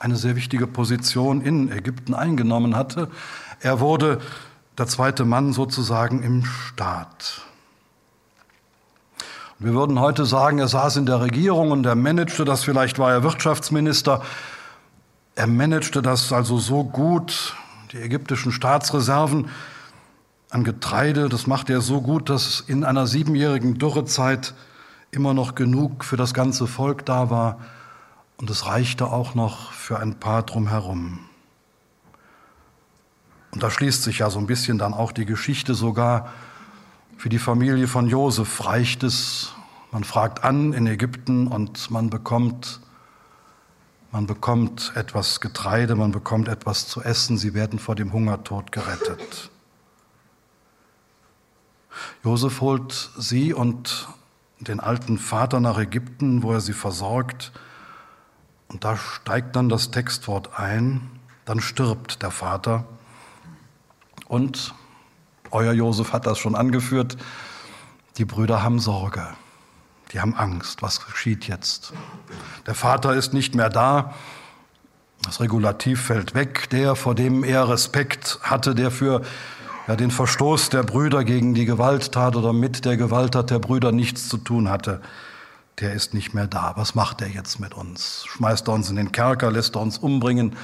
eine 0.00 0.16
sehr 0.16 0.36
wichtige 0.36 0.66
Position 0.66 1.40
in 1.40 1.72
Ägypten 1.72 2.12
eingenommen 2.12 2.76
hatte. 2.76 3.08
Er 3.60 3.80
wurde 3.80 4.20
der 4.76 4.86
zweite 4.86 5.24
Mann 5.24 5.54
sozusagen 5.54 6.22
im 6.22 6.44
Staat. 6.44 7.40
Wir 9.58 9.72
würden 9.72 9.98
heute 9.98 10.26
sagen, 10.26 10.58
er 10.58 10.68
saß 10.68 10.96
in 10.96 11.06
der 11.06 11.22
Regierung 11.22 11.70
und 11.70 11.86
er 11.86 11.94
managte 11.94 12.44
das, 12.44 12.64
vielleicht 12.64 12.98
war 12.98 13.10
er 13.12 13.22
Wirtschaftsminister. 13.22 14.20
Er 15.36 15.46
managte 15.46 16.02
das 16.02 16.34
also 16.34 16.58
so 16.58 16.84
gut, 16.84 17.54
die 17.92 17.98
ägyptischen 17.98 18.52
Staatsreserven 18.52 19.48
an 20.50 20.64
Getreide, 20.64 21.28
das 21.28 21.46
machte 21.46 21.72
er 21.72 21.80
so 21.80 22.00
gut, 22.00 22.28
dass 22.28 22.60
in 22.60 22.84
einer 22.84 23.06
siebenjährigen 23.06 23.78
Dürrezeit 23.78 24.54
immer 25.10 25.34
noch 25.34 25.54
genug 25.54 26.04
für 26.04 26.16
das 26.16 26.34
ganze 26.34 26.66
Volk 26.66 27.04
da 27.04 27.30
war. 27.30 27.60
Und 28.36 28.48
es 28.48 28.66
reichte 28.66 29.06
auch 29.06 29.34
noch 29.34 29.72
für 29.72 29.98
ein 29.98 30.14
paar 30.14 30.44
drumherum. 30.44 31.20
Und 33.50 33.62
da 33.62 33.70
schließt 33.70 34.02
sich 34.02 34.20
ja 34.20 34.30
so 34.30 34.38
ein 34.38 34.46
bisschen 34.46 34.78
dann 34.78 34.94
auch 34.94 35.12
die 35.12 35.26
Geschichte 35.26 35.74
sogar. 35.74 36.32
Für 37.16 37.28
die 37.28 37.38
Familie 37.38 37.88
von 37.88 38.08
Josef 38.08 38.64
reicht 38.64 39.02
es, 39.02 39.52
man 39.90 40.04
fragt 40.04 40.44
an 40.44 40.72
in 40.72 40.86
Ägypten 40.86 41.48
und 41.48 41.90
man 41.90 42.08
bekommt, 42.08 42.80
man 44.12 44.26
bekommt 44.26 44.92
etwas 44.96 45.40
Getreide, 45.40 45.94
man 45.94 46.10
bekommt 46.12 46.48
etwas 46.48 46.88
zu 46.88 47.02
essen, 47.02 47.38
sie 47.38 47.54
werden 47.54 47.78
vor 47.78 47.94
dem 47.94 48.12
Hungertod 48.12 48.72
gerettet. 48.72 49.50
Josef 52.24 52.60
holt 52.60 53.10
sie 53.16 53.52
und 53.52 54.08
den 54.58 54.80
alten 54.80 55.18
Vater 55.18 55.60
nach 55.60 55.78
Ägypten, 55.78 56.42
wo 56.42 56.52
er 56.52 56.60
sie 56.60 56.72
versorgt. 56.72 57.52
Und 58.68 58.84
da 58.84 58.96
steigt 58.96 59.56
dann 59.56 59.68
das 59.68 59.90
Textwort 59.90 60.58
ein, 60.58 61.10
dann 61.44 61.60
stirbt 61.60 62.22
der 62.22 62.30
Vater. 62.30 62.84
Und 64.28 64.74
euer 65.50 65.72
Josef 65.72 66.12
hat 66.12 66.26
das 66.26 66.38
schon 66.38 66.54
angeführt. 66.54 67.16
Die 68.18 68.24
Brüder 68.24 68.62
haben 68.62 68.78
Sorge. 68.78 69.26
Die 70.12 70.20
haben 70.20 70.34
Angst. 70.34 70.82
Was 70.82 71.06
geschieht 71.06 71.46
jetzt? 71.46 71.92
Der 72.66 72.74
Vater 72.74 73.14
ist 73.14 73.32
nicht 73.32 73.54
mehr 73.54 73.68
da. 73.68 74.14
Das 75.22 75.40
Regulativ 75.40 76.02
fällt 76.02 76.34
weg. 76.34 76.68
Der, 76.70 76.96
vor 76.96 77.14
dem 77.14 77.44
er 77.44 77.68
Respekt 77.68 78.38
hatte, 78.42 78.74
der 78.74 78.90
für 78.90 79.22
ja, 79.86 79.96
den 79.96 80.10
Verstoß 80.10 80.70
der 80.70 80.82
Brüder 80.82 81.24
gegen 81.24 81.54
die 81.54 81.64
Gewalttat 81.64 82.36
oder 82.36 82.52
mit 82.52 82.84
der 82.84 82.96
Gewalttat 82.96 83.50
der 83.50 83.58
Brüder 83.58 83.92
nichts 83.92 84.28
zu 84.28 84.38
tun 84.38 84.68
hatte, 84.68 85.00
der 85.80 85.94
ist 85.94 86.14
nicht 86.14 86.34
mehr 86.34 86.46
da. 86.46 86.72
Was 86.76 86.94
macht 86.94 87.22
er 87.22 87.28
jetzt 87.28 87.60
mit 87.60 87.74
uns? 87.74 88.24
Schmeißt 88.26 88.68
er 88.68 88.74
uns 88.74 88.90
in 88.90 88.96
den 88.96 89.12
Kerker, 89.12 89.50
lässt 89.50 89.76
er 89.76 89.80
uns 89.80 89.98
umbringen? 89.98 90.56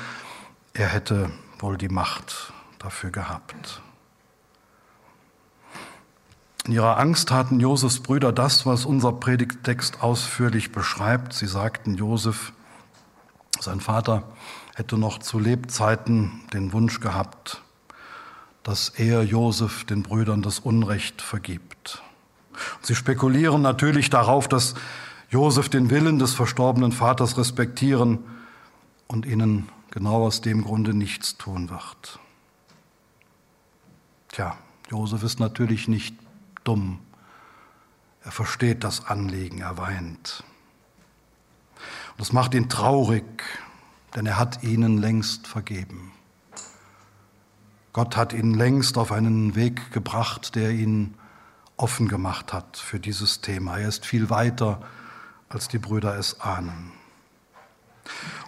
Er 0.74 0.88
hätte 0.88 1.30
wohl 1.58 1.78
die 1.78 1.88
Macht 1.88 2.52
dafür 2.78 3.10
gehabt. 3.10 3.80
In 6.66 6.72
ihrer 6.72 6.98
Angst 6.98 7.28
taten 7.28 7.60
Josefs 7.60 8.00
Brüder 8.00 8.32
das, 8.32 8.66
was 8.66 8.86
unser 8.86 9.12
Predigttext 9.12 10.02
ausführlich 10.02 10.72
beschreibt. 10.72 11.32
Sie 11.32 11.46
sagten 11.46 11.94
Josef, 11.94 12.52
sein 13.60 13.80
Vater 13.80 14.24
hätte 14.74 14.98
noch 14.98 15.20
zu 15.20 15.38
Lebzeiten 15.38 16.40
den 16.52 16.72
Wunsch 16.72 16.98
gehabt, 16.98 17.62
dass 18.64 18.88
er 18.88 19.22
Josef 19.22 19.84
den 19.84 20.02
Brüdern 20.02 20.42
das 20.42 20.58
Unrecht 20.58 21.22
vergibt. 21.22 22.02
Und 22.78 22.86
sie 22.86 22.96
spekulieren 22.96 23.62
natürlich 23.62 24.10
darauf, 24.10 24.48
dass 24.48 24.74
Josef 25.30 25.68
den 25.68 25.88
Willen 25.90 26.18
des 26.18 26.34
verstorbenen 26.34 26.90
Vaters 26.90 27.38
respektieren 27.38 28.18
und 29.06 29.24
ihnen 29.24 29.68
genau 29.92 30.26
aus 30.26 30.40
dem 30.40 30.64
Grunde 30.64 30.94
nichts 30.94 31.36
tun 31.36 31.70
wird. 31.70 32.18
Tja, 34.30 34.58
Josef 34.90 35.22
ist 35.22 35.38
natürlich 35.38 35.86
nicht 35.86 36.25
dumm. 36.66 37.00
Er 38.22 38.32
versteht 38.32 38.84
das 38.84 39.06
Anliegen, 39.06 39.60
er 39.60 39.78
weint. 39.78 40.44
Und 42.12 42.20
das 42.20 42.32
macht 42.32 42.54
ihn 42.54 42.68
traurig, 42.68 43.24
denn 44.14 44.26
er 44.26 44.38
hat 44.38 44.62
ihnen 44.62 44.98
längst 44.98 45.46
vergeben. 45.46 46.12
Gott 47.92 48.16
hat 48.16 48.32
ihn 48.32 48.54
längst 48.54 48.98
auf 48.98 49.12
einen 49.12 49.54
Weg 49.54 49.92
gebracht, 49.92 50.54
der 50.54 50.70
ihn 50.70 51.14
offen 51.76 52.08
gemacht 52.08 52.52
hat 52.52 52.76
für 52.76 52.98
dieses 52.98 53.40
Thema. 53.40 53.78
Er 53.78 53.88
ist 53.88 54.04
viel 54.04 54.28
weiter, 54.28 54.80
als 55.48 55.68
die 55.68 55.78
Brüder 55.78 56.18
es 56.18 56.40
ahnen. 56.40 56.92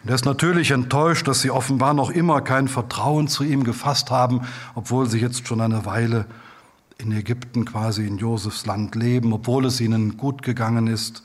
Und 0.03 0.09
er 0.09 0.15
ist 0.15 0.25
natürlich 0.25 0.71
enttäuscht, 0.71 1.27
dass 1.29 1.41
sie 1.41 1.51
offenbar 1.51 1.95
noch 1.95 2.11
immer 2.11 2.41
kein 2.41 2.69
Vertrauen 2.69 3.29
zu 3.29 3.45
ihm 3.45 3.65
gefasst 3.65 4.11
haben, 4.11 4.43
obwohl 4.75 5.09
sie 5.09 5.19
jetzt 5.19 5.47
schon 5.47 5.61
eine 5.61 5.85
Weile 5.85 6.27
in 6.99 7.13
Ägypten 7.13 7.65
quasi 7.65 8.07
in 8.07 8.19
Josefs 8.19 8.67
Land 8.67 8.97
leben, 8.97 9.33
obwohl 9.33 9.65
es 9.67 9.81
ihnen 9.81 10.17
gut 10.17 10.43
gegangen 10.43 10.89
ist. 10.89 11.23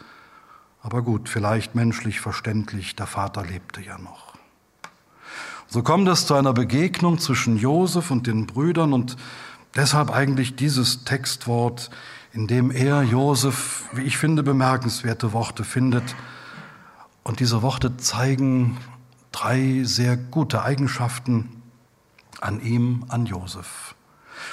Aber 0.82 1.02
gut, 1.02 1.30
vielleicht 1.30 1.74
menschlich 1.74 2.20
verständlich, 2.20 2.96
der 2.96 3.08
Vater 3.08 3.44
lebte 3.44 3.82
ja 3.82 3.98
noch. 3.98 4.34
So 5.68 5.82
kommt 5.82 6.08
es 6.08 6.28
zu 6.28 6.36
einer 6.36 6.54
Begegnung 6.54 7.18
zwischen 7.18 7.58
Josef 7.58 8.12
und 8.12 8.28
den 8.28 8.46
Brüdern 8.46 8.94
und 8.94 9.18
deshalb 9.76 10.12
eigentlich 10.12 10.56
dieses 10.56 11.06
Textwort, 11.06 11.90
in 12.34 12.46
dem 12.46 12.70
er 12.70 13.02
Josef, 13.02 13.86
wie 13.94 14.04
ich 14.04 14.18
finde, 14.18 14.44
bemerkenswerte 14.44 15.34
Worte 15.34 15.64
findet. 15.64 16.16
Und 17.24 17.40
diese 17.40 17.64
Worte 17.64 17.98
zeigen 17.98 18.78
drei 19.32 19.82
sehr 19.84 20.18
gute 20.18 20.62
Eigenschaften 20.62 21.64
an 22.42 22.62
ihm, 22.62 23.06
an 23.08 23.26
Josef. 23.26 23.96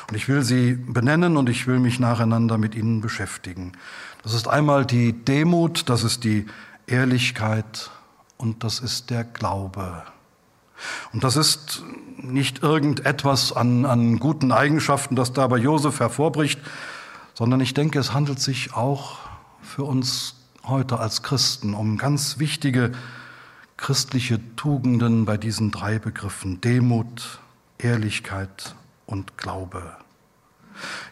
Und 0.09 0.17
ich 0.17 0.29
will 0.29 0.43
sie 0.43 0.73
benennen 0.75 1.37
und 1.37 1.49
ich 1.49 1.67
will 1.67 1.79
mich 1.79 2.01
nacheinander 2.01 2.59
mit 2.59 2.75
ihnen 2.75 3.01
beschäftigen. 3.01 3.73
Das 4.23 4.35
ist 4.35 4.49
einmal 4.49 4.85
die 4.85 5.13
Demut, 5.13 5.89
das 5.89 6.05
ist 6.05 6.25
die 6.25 6.47
Ehrlichkeit 6.87 7.91
und 8.37 8.65
das 8.65 8.81
ist 8.81 9.11
der 9.11 9.25
Glaube. 9.25 10.03
Und 11.13 11.25
das 11.25 11.37
ist 11.37 11.83
nicht 12.17 12.63
irgendetwas 12.63 13.53
an, 13.53 13.85
an 13.85 14.19
guten 14.19 14.53
Eigenschaften, 14.53 15.17
das 15.17 15.33
da 15.33 15.47
bei 15.47 15.59
Josef 15.59 16.01
hervorbricht, 16.01 16.61
sondern 17.35 17.61
ich 17.61 17.75
denke, 17.75 17.99
es 17.99 18.13
handelt 18.13 18.41
sich 18.41 18.75
auch 18.75 19.19
für 19.63 19.85
uns 19.85 20.37
heute 20.65 20.99
als 20.99 21.23
Christen 21.23 21.75
um 21.75 21.97
ganz 21.97 22.39
wichtige 22.39 22.93
christliche 23.77 24.41
Tugenden 24.57 25.25
bei 25.25 25.39
diesen 25.39 25.71
drei 25.71 25.99
Begriffen 25.99 26.61
Demut, 26.61 27.41
Ehrlichkeit 27.79 28.75
und 29.11 29.37
Glaube. 29.37 29.97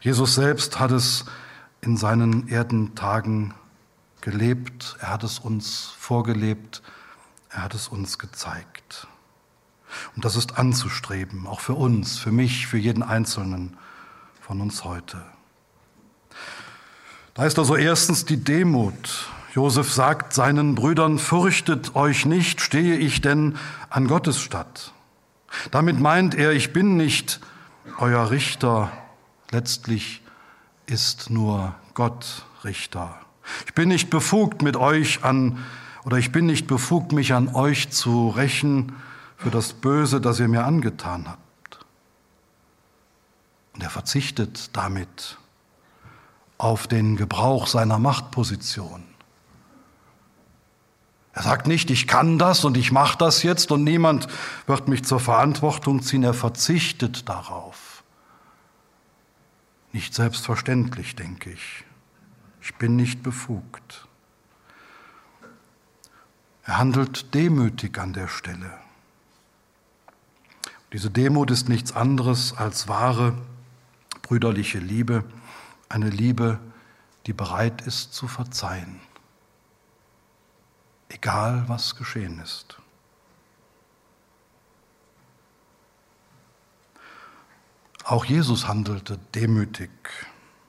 Jesus 0.00 0.35
selbst 0.35 0.78
hat 0.78 0.90
es 0.93 1.25
in 1.81 1.97
seinen 1.97 2.49
Erdentagen 2.49 3.55
gelebt, 4.21 4.97
er 5.00 5.11
hat 5.11 5.25
es 5.25 5.38
uns 5.38 5.93
vorgelebt, 5.99 6.83
er 7.50 7.64
hat 7.64 7.75
es 7.75 7.88
uns 7.88 8.19
gezeigt. 8.19 9.07
Und 10.14 10.25
das 10.25 10.37
ist 10.37 10.59
anzustreben, 10.59 11.47
auch 11.47 11.61
für 11.61 11.75
uns, 11.75 12.19
für 12.19 12.33
mich, 12.33 12.67
für 12.67 12.78
jeden 12.78 13.02
Einzelnen 13.02 13.76
von 14.40 14.61
uns 14.61 14.85
heute. 14.85 15.23
Da 17.35 17.47
ist 17.47 17.59
also 17.59 17.76
erstens 17.76 18.25
die 18.25 18.43
Demut. 18.43 19.28
Josef 19.55 19.93
sagt 19.93 20.33
seinen 20.33 20.75
Brüdern, 20.75 21.19
fürchtet 21.19 21.95
euch 21.97 22.26
nicht, 22.26 22.61
stehe 22.61 22.97
ich 22.97 23.21
denn 23.21 23.57
an 23.88 24.09
Gottes 24.09 24.40
statt. 24.40 24.93
Damit 25.71 26.00
meint 26.00 26.35
er, 26.35 26.52
ich 26.52 26.73
bin 26.73 26.97
nicht 26.97 27.40
euer 27.99 28.30
Richter, 28.30 28.92
letztlich 29.50 30.23
ist 30.87 31.30
nur 31.30 31.75
Gott 31.95 32.47
Richter. 32.64 33.18
Ich 33.66 33.75
bin 33.75 33.88
nicht 33.88 34.11
befugt 34.11 34.62
mit 34.62 34.76
euch 34.76 35.25
an, 35.25 35.64
oder 36.04 36.18
ich 36.18 36.33
bin 36.33 36.47
nicht 36.47 36.66
befugt, 36.66 37.12
mich 37.12 37.35
an 37.35 37.49
euch 37.54 37.90
zu 37.90 38.28
rächen 38.28 38.95
für 39.37 39.50
das 39.50 39.73
Böse, 39.73 40.21
das 40.21 40.40
ihr 40.40 40.49
mir 40.49 40.64
angetan 40.64 41.26
habt. 41.28 41.85
Und 43.75 43.83
er 43.83 43.90
verzichtet 43.90 44.76
damit 44.76 45.38
auf 46.59 46.87
den 46.87 47.16
Gebrauch 47.16 47.66
seiner 47.66 47.99
Machtposition. 47.99 49.08
Er 51.38 51.45
sagt 51.45 51.68
nicht, 51.68 51.88
ich 51.92 52.09
kann 52.09 52.37
das 52.37 52.64
und 52.64 52.76
ich 52.76 52.90
mache 52.90 53.16
das 53.16 53.45
jetzt 53.45 53.71
und 53.71 53.85
niemand 53.85 54.26
wird 54.66 54.88
mich 54.88 55.04
zur 55.04 55.21
Verantwortung 55.21 56.02
ziehen. 56.02 56.25
Er 56.25 56.35
verzichtet 56.35 57.28
darauf. 57.28 58.02
Nicht 59.92 60.16
selbstverständlich, 60.16 61.14
denke 61.14 61.52
ich. 61.52 61.85
Ich 62.61 62.75
bin 62.75 62.97
nicht 62.97 63.23
befugt. 63.23 64.09
Er 66.64 66.78
handelt 66.78 67.33
demütig 67.35 67.97
an 68.00 68.14
der 68.14 68.26
Stelle. 68.26 68.73
Diese 70.92 71.09
Demut 71.09 71.52
ist 71.52 71.68
nichts 71.68 71.92
anderes 71.92 72.52
als 72.57 72.88
wahre 72.88 73.33
brüderliche 74.23 74.80
Liebe, 74.80 75.23
eine 75.88 76.11
Liebe, 76.11 76.59
die 77.26 77.33
bereit 77.33 77.83
ist 77.83 78.12
zu 78.12 78.26
verzeihen, 78.26 78.99
egal 81.09 81.65
was 81.69 81.97
geschehen 81.97 82.41
ist. 82.41 82.79
Auch 88.05 88.25
Jesus 88.25 88.67
handelte 88.67 89.19
demütig 89.35 89.91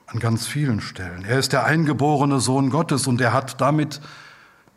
an 0.07 0.19
ganz 0.19 0.45
vielen 0.45 0.81
Stellen. 0.81 1.23
Er 1.23 1.39
ist 1.39 1.53
der 1.53 1.63
eingeborene 1.63 2.39
Sohn 2.39 2.69
Gottes 2.69 3.07
und 3.07 3.21
er 3.21 3.31
hat 3.31 3.61
damit 3.61 4.01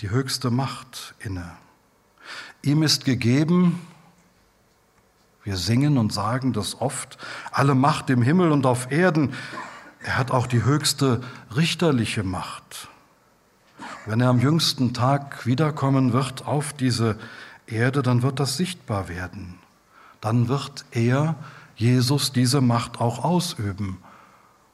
die 0.00 0.10
höchste 0.10 0.50
Macht 0.50 1.14
inne. 1.18 1.50
Ihm 2.62 2.82
ist 2.82 3.04
gegeben, 3.04 3.84
wir 5.42 5.56
singen 5.56 5.98
und 5.98 6.12
sagen 6.12 6.52
das 6.52 6.80
oft, 6.80 7.18
alle 7.50 7.74
Macht 7.74 8.10
im 8.10 8.22
Himmel 8.22 8.52
und 8.52 8.64
auf 8.64 8.92
Erden. 8.92 9.34
Er 10.00 10.16
hat 10.16 10.30
auch 10.30 10.46
die 10.46 10.62
höchste 10.62 11.20
richterliche 11.56 12.22
Macht. 12.22 12.88
Wenn 14.06 14.20
er 14.20 14.30
am 14.30 14.40
jüngsten 14.40 14.94
Tag 14.94 15.46
wiederkommen 15.46 16.12
wird 16.12 16.46
auf 16.46 16.72
diese 16.72 17.18
Erde, 17.66 18.02
dann 18.02 18.22
wird 18.22 18.40
das 18.40 18.56
sichtbar 18.56 19.08
werden. 19.08 19.58
Dann 20.20 20.48
wird 20.48 20.84
er, 20.90 21.36
Jesus, 21.76 22.32
diese 22.32 22.60
Macht 22.60 23.00
auch 23.00 23.24
ausüben. 23.24 23.98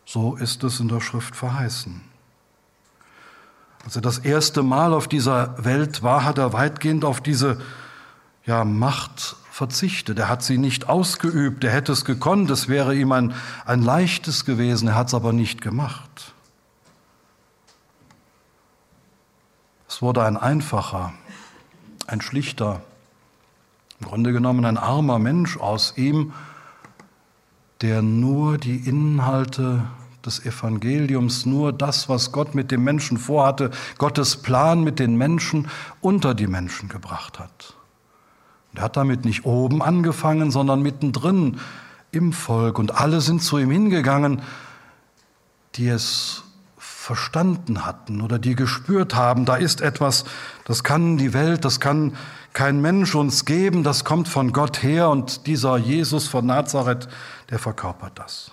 So 0.05 0.37
ist 0.37 0.65
es 0.65 0.81
in 0.81 0.89
der 0.89 1.01
Schrift 1.01 1.37
verheißen. 1.37 2.01
Als 3.85 3.97
er 3.97 4.03
das 4.03 4.19
erste 4.19 4.63
Mal 4.63 4.93
auf 4.93 5.09
dieser 5.09 5.63
Welt 5.65 6.03
war, 6.03 6.25
hat 6.25 6.39
er 6.39 6.53
weitgehend 6.53 7.05
auf 7.05 7.21
diese 7.21 7.61
ja, 8.45 8.65
Macht 8.65 9.37
verzichtet. 9.51 10.19
Er 10.19 10.29
hat 10.29 10.43
sie 10.43 10.59
nicht 10.59 10.89
ausgeübt. 10.89 11.65
Er 11.65 11.73
hätte 11.73 11.93
es 11.93 12.05
gekonnt. 12.05 12.51
Es 12.51 12.69
wäre 12.69 12.95
ihm 12.95 13.13
ein, 13.13 13.35
ein 13.67 13.83
leichtes 13.83 14.45
gewesen. 14.45 14.89
Er 14.89 14.95
hat 14.95 15.09
es 15.09 15.15
aber 15.15 15.33
nicht 15.33 15.61
gemacht. 15.61 16.33
Es 19.99 20.03
wurde 20.03 20.23
ein 20.23 20.37
einfacher, 20.37 21.13
ein 22.07 22.21
schlichter, 22.21 22.83
im 23.99 24.07
Grunde 24.07 24.33
genommen 24.33 24.65
ein 24.65 24.79
armer 24.79 25.19
Mensch 25.19 25.57
aus 25.57 25.95
ihm, 25.97 26.33
der 27.81 28.01
nur 28.01 28.59
die 28.59 28.77
Inhalte 28.77 29.83
des 30.25 30.47
Evangeliums, 30.47 31.47
nur 31.47 31.73
das, 31.73 32.09
was 32.09 32.31
Gott 32.31 32.55
mit 32.55 32.71
dem 32.71 32.85
Menschen 32.85 33.19
vorhatte, 33.19 33.73
Gottes 33.99 34.37
Plan 34.37 34.85
mit 34.85 35.01
den 35.01 35.17
Menschen 35.17 35.67
unter 36.01 36.33
die 36.33 36.47
Menschen 36.47 36.89
gebracht 36.89 37.41
hat. 37.41 37.75
Er 38.77 38.83
hat 38.83 38.97
damit 38.97 39.25
nicht 39.25 39.47
oben 39.47 39.83
angefangen, 39.83 40.53
sondern 40.53 40.81
mittendrin 40.81 41.59
im 42.13 42.33
Volk. 42.33 42.79
Und 42.79 42.95
alle 42.95 43.21
sind 43.21 43.43
zu 43.43 43.59
ihm 43.59 43.73
hingegangen, 43.73 44.43
die 45.75 45.89
es 45.89 46.45
verstanden 47.09 47.87
hatten 47.87 48.21
oder 48.21 48.39
die 48.39 48.55
gespürt 48.55 49.15
haben, 49.15 49.47
da 49.47 49.57
ist 49.57 49.81
etwas, 49.81 50.27
das 50.67 50.85
kann 50.85 51.17
die 51.17 51.33
Welt, 51.33 51.65
das 51.65 51.81
kann 51.81 52.13
kein 52.53 52.83
Mensch 52.83 53.15
uns 53.15 53.47
geben, 53.47 53.83
das 53.83 54.05
kommt 54.05 54.29
von 54.29 54.53
Gott 54.53 54.83
her 54.83 55.09
und 55.09 55.47
dieser 55.47 55.79
Jesus 55.79 56.29
von 56.29 56.45
Nazareth, 56.45 57.09
der 57.49 57.59
verkörpert 57.59 58.13
das. 58.19 58.53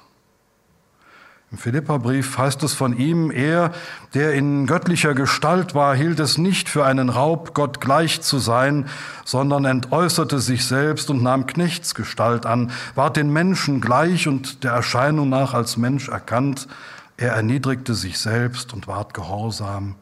Im 1.52 1.58
Philipperbrief 1.58 2.38
heißt 2.38 2.64
es 2.64 2.74
von 2.74 2.98
ihm, 2.98 3.30
er, 3.30 3.74
der 4.14 4.34
in 4.34 4.68
göttlicher 4.68 5.14
Gestalt 5.14 5.76
war, 5.76 5.94
hielt 5.94 6.22
es 6.22 6.38
nicht 6.38 6.70
für 6.70 6.86
einen 6.86 7.10
Raub, 7.10 7.54
Gott 7.54 7.82
gleich 7.82 8.22
zu 8.22 8.40
sein, 8.40 8.88
sondern 9.26 9.66
entäußerte 9.66 10.40
sich 10.40 10.66
selbst 10.66 11.10
und 11.10 11.22
nahm 11.22 11.46
Knechtsgestalt 11.46 12.46
an, 12.46 12.72
ward 12.96 13.18
den 13.18 13.34
Menschen 13.34 13.82
gleich 13.82 14.30
und 14.30 14.64
der 14.64 14.72
Erscheinung 14.72 15.28
nach 15.28 15.54
als 15.54 15.76
Mensch 15.76 16.08
erkannt. 16.08 16.70
Er 17.18 17.34
erniedrigte 17.34 17.94
sich 17.94 18.20
selbst 18.20 18.74
und 18.74 18.88
ward 18.88 19.14
gehorsam 19.14 19.96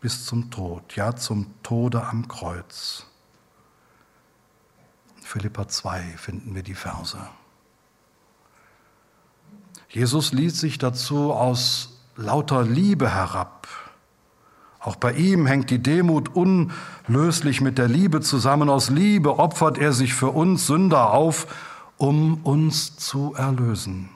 bis 0.00 0.24
zum 0.24 0.50
Tod, 0.50 0.96
ja 0.96 1.14
zum 1.14 1.52
Tode 1.62 2.06
am 2.06 2.28
Kreuz. 2.28 3.06
Philippa 5.22 5.68
2 5.68 6.14
finden 6.16 6.54
wir 6.54 6.62
die 6.62 6.74
Verse. 6.74 7.18
Jesus 9.88 10.32
ließ 10.32 10.60
sich 10.60 10.78
dazu 10.78 11.32
aus 11.32 12.00
lauter 12.16 12.62
Liebe 12.62 13.10
herab. 13.10 13.66
Auch 14.78 14.96
bei 14.96 15.12
ihm 15.12 15.46
hängt 15.46 15.70
die 15.70 15.82
Demut 15.82 16.30
unlöslich 16.34 17.60
mit 17.60 17.76
der 17.76 17.88
Liebe 17.88 18.20
zusammen. 18.20 18.70
Aus 18.70 18.88
Liebe 18.88 19.38
opfert 19.38 19.78
er 19.78 19.92
sich 19.92 20.14
für 20.14 20.30
uns 20.30 20.68
Sünder 20.68 21.12
auf, 21.12 21.46
um 21.96 22.42
uns 22.44 22.96
zu 22.96 23.34
erlösen. 23.34 24.15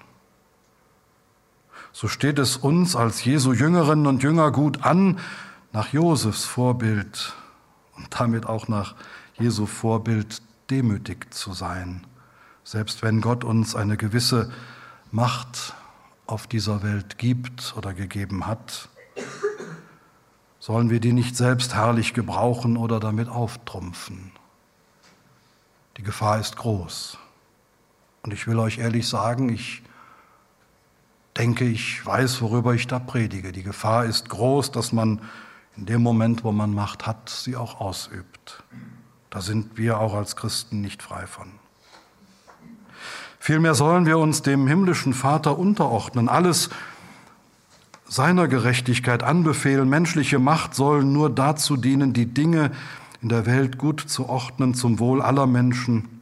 So 1.93 2.09
steht 2.09 2.39
es 2.39 2.57
uns 2.57 2.95
als 2.95 3.25
Jesu 3.25 3.53
Jüngerinnen 3.53 4.07
und 4.07 4.23
Jünger 4.23 4.53
gut 4.53 4.85
an, 4.85 5.19
nach 5.73 5.93
Josefs 5.93 6.45
Vorbild 6.45 7.35
und 7.97 8.09
damit 8.19 8.47
auch 8.47 8.69
nach 8.69 8.95
Jesu 9.39 9.67
Vorbild 9.67 10.43
demütig 10.71 11.33
zu 11.35 11.53
sein, 11.53 12.07
selbst 12.63 13.03
wenn 13.03 13.21
Gott 13.21 13.45
uns 13.45 13.75
eine 13.75 13.97
gewisse 13.97 14.51
Macht 15.11 15.75
auf 16.27 16.47
dieser 16.47 16.83
Welt 16.83 17.19
gibt 17.19 17.75
oder 17.77 17.93
gegeben 17.93 18.47
hat, 18.47 18.89
sollen 20.61 20.91
wir 20.91 21.01
die 21.01 21.13
nicht 21.13 21.37
selbst 21.37 21.75
herrlich 21.75 22.15
gebrauchen 22.15 22.77
oder 22.77 23.01
damit 23.01 23.29
auftrumpfen. 23.29 24.31
Die 25.97 26.03
Gefahr 26.03 26.39
ist 26.39 26.57
groß. 26.57 27.19
Und 28.23 28.33
ich 28.33 28.47
will 28.47 28.59
euch 28.59 28.79
ehrlich 28.79 29.09
sagen, 29.09 29.49
ich 29.49 29.83
denke, 31.41 31.65
ich 31.65 32.05
weiß, 32.05 32.43
worüber 32.43 32.75
ich 32.75 32.87
da 32.87 32.99
predige. 32.99 33.51
Die 33.51 33.63
Gefahr 33.63 34.05
ist 34.05 34.29
groß, 34.29 34.73
dass 34.73 34.93
man 34.93 35.23
in 35.75 35.87
dem 35.87 36.03
Moment, 36.03 36.45
wo 36.45 36.53
man 36.53 36.75
Macht 36.75 37.07
hat, 37.07 37.31
sie 37.31 37.57
auch 37.57 37.81
ausübt. 37.81 38.63
Da 39.31 39.41
sind 39.41 39.79
wir 39.79 40.01
auch 40.01 40.13
als 40.13 40.37
Christen 40.37 40.83
nicht 40.83 41.03
frei 41.03 41.27
von. 41.27 41.47
Vielmehr 43.39 43.75
sollen 43.75 44.05
wir 44.05 44.19
uns 44.19 44.43
dem 44.43 44.67
himmlischen 44.67 45.15
Vater 45.15 45.59
unterordnen, 45.59 46.29
alles 46.29 46.69
seiner 48.07 48.47
Gerechtigkeit 48.47 49.23
anbefehlen. 49.23 49.89
Menschliche 49.89 50.39
Macht 50.39 50.75
soll 50.75 51.05
nur 51.05 51.31
dazu 51.31 51.79
dienen, 51.79 52.13
die 52.13 52.27
Dinge 52.27 52.71
in 53.23 53.31
der 53.31 53.47
Welt 53.47 53.79
gut 53.79 54.03
zu 54.03 54.29
ordnen 54.29 54.75
zum 54.75 54.99
Wohl 54.99 55.23
aller 55.23 55.47
Menschen, 55.47 56.21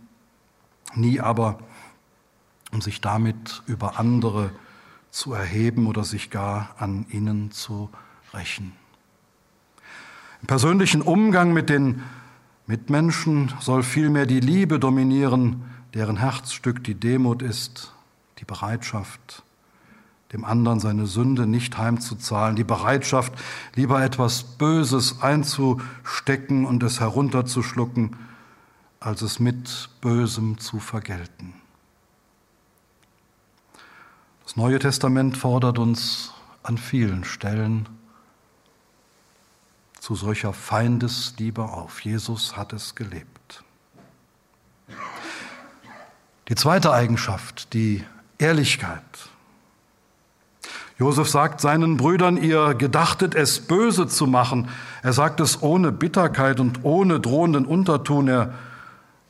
nie 0.94 1.18
aber, 1.18 1.58
um 2.70 2.80
sich 2.80 3.00
damit 3.00 3.64
über 3.66 3.98
andere 3.98 4.50
zu 4.50 4.67
erheben 5.26 5.86
oder 5.86 6.04
sich 6.04 6.30
gar 6.30 6.74
an 6.78 7.06
ihnen 7.10 7.50
zu 7.50 7.90
rächen. 8.32 8.72
Im 10.40 10.46
persönlichen 10.46 11.02
Umgang 11.02 11.52
mit 11.52 11.68
den 11.68 12.02
Mitmenschen 12.66 13.52
soll 13.60 13.82
vielmehr 13.82 14.26
die 14.26 14.40
Liebe 14.40 14.78
dominieren, 14.78 15.64
deren 15.94 16.18
Herzstück 16.18 16.84
die 16.84 16.94
Demut 16.94 17.42
ist, 17.42 17.92
die 18.38 18.44
Bereitschaft, 18.44 19.42
dem 20.32 20.44
anderen 20.44 20.78
seine 20.78 21.06
Sünde 21.06 21.46
nicht 21.46 21.78
heimzuzahlen, 21.78 22.54
die 22.54 22.64
Bereitschaft, 22.64 23.32
lieber 23.74 24.02
etwas 24.02 24.44
Böses 24.44 25.22
einzustecken 25.22 26.66
und 26.66 26.82
es 26.82 27.00
herunterzuschlucken, 27.00 28.16
als 29.00 29.22
es 29.22 29.40
mit 29.40 29.88
Bösem 30.00 30.58
zu 30.58 30.78
vergelten. 30.78 31.54
Das 34.48 34.56
Neue 34.56 34.78
Testament 34.78 35.36
fordert 35.36 35.78
uns 35.78 36.32
an 36.62 36.78
vielen 36.78 37.24
Stellen 37.24 37.86
zu 40.00 40.14
solcher 40.14 40.54
Feindesliebe 40.54 41.64
auf. 41.64 42.00
Jesus 42.00 42.56
hat 42.56 42.72
es 42.72 42.94
gelebt. 42.94 43.62
Die 46.48 46.54
zweite 46.54 46.94
Eigenschaft, 46.94 47.74
die 47.74 48.02
Ehrlichkeit. 48.38 49.02
Josef 50.98 51.28
sagt 51.28 51.60
seinen 51.60 51.98
Brüdern, 51.98 52.38
ihr 52.38 52.72
gedachtet 52.72 53.34
es 53.34 53.60
böse 53.60 54.06
zu 54.06 54.26
machen. 54.26 54.70
Er 55.02 55.12
sagt 55.12 55.40
es 55.40 55.60
ohne 55.62 55.92
Bitterkeit 55.92 56.58
und 56.58 56.86
ohne 56.86 57.20
drohenden 57.20 57.66
Unterton. 57.66 58.28
Er 58.28 58.54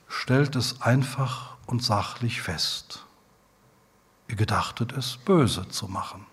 stellt 0.07 0.55
es 0.55 0.81
einfach 0.81 1.57
und 1.67 1.83
sachlich 1.83 2.41
fest. 2.41 3.05
Ihr 4.29 4.37
gedachtet 4.37 4.93
es 4.93 5.17
böse 5.17 5.69
zu 5.69 5.89
machen. 5.89 6.27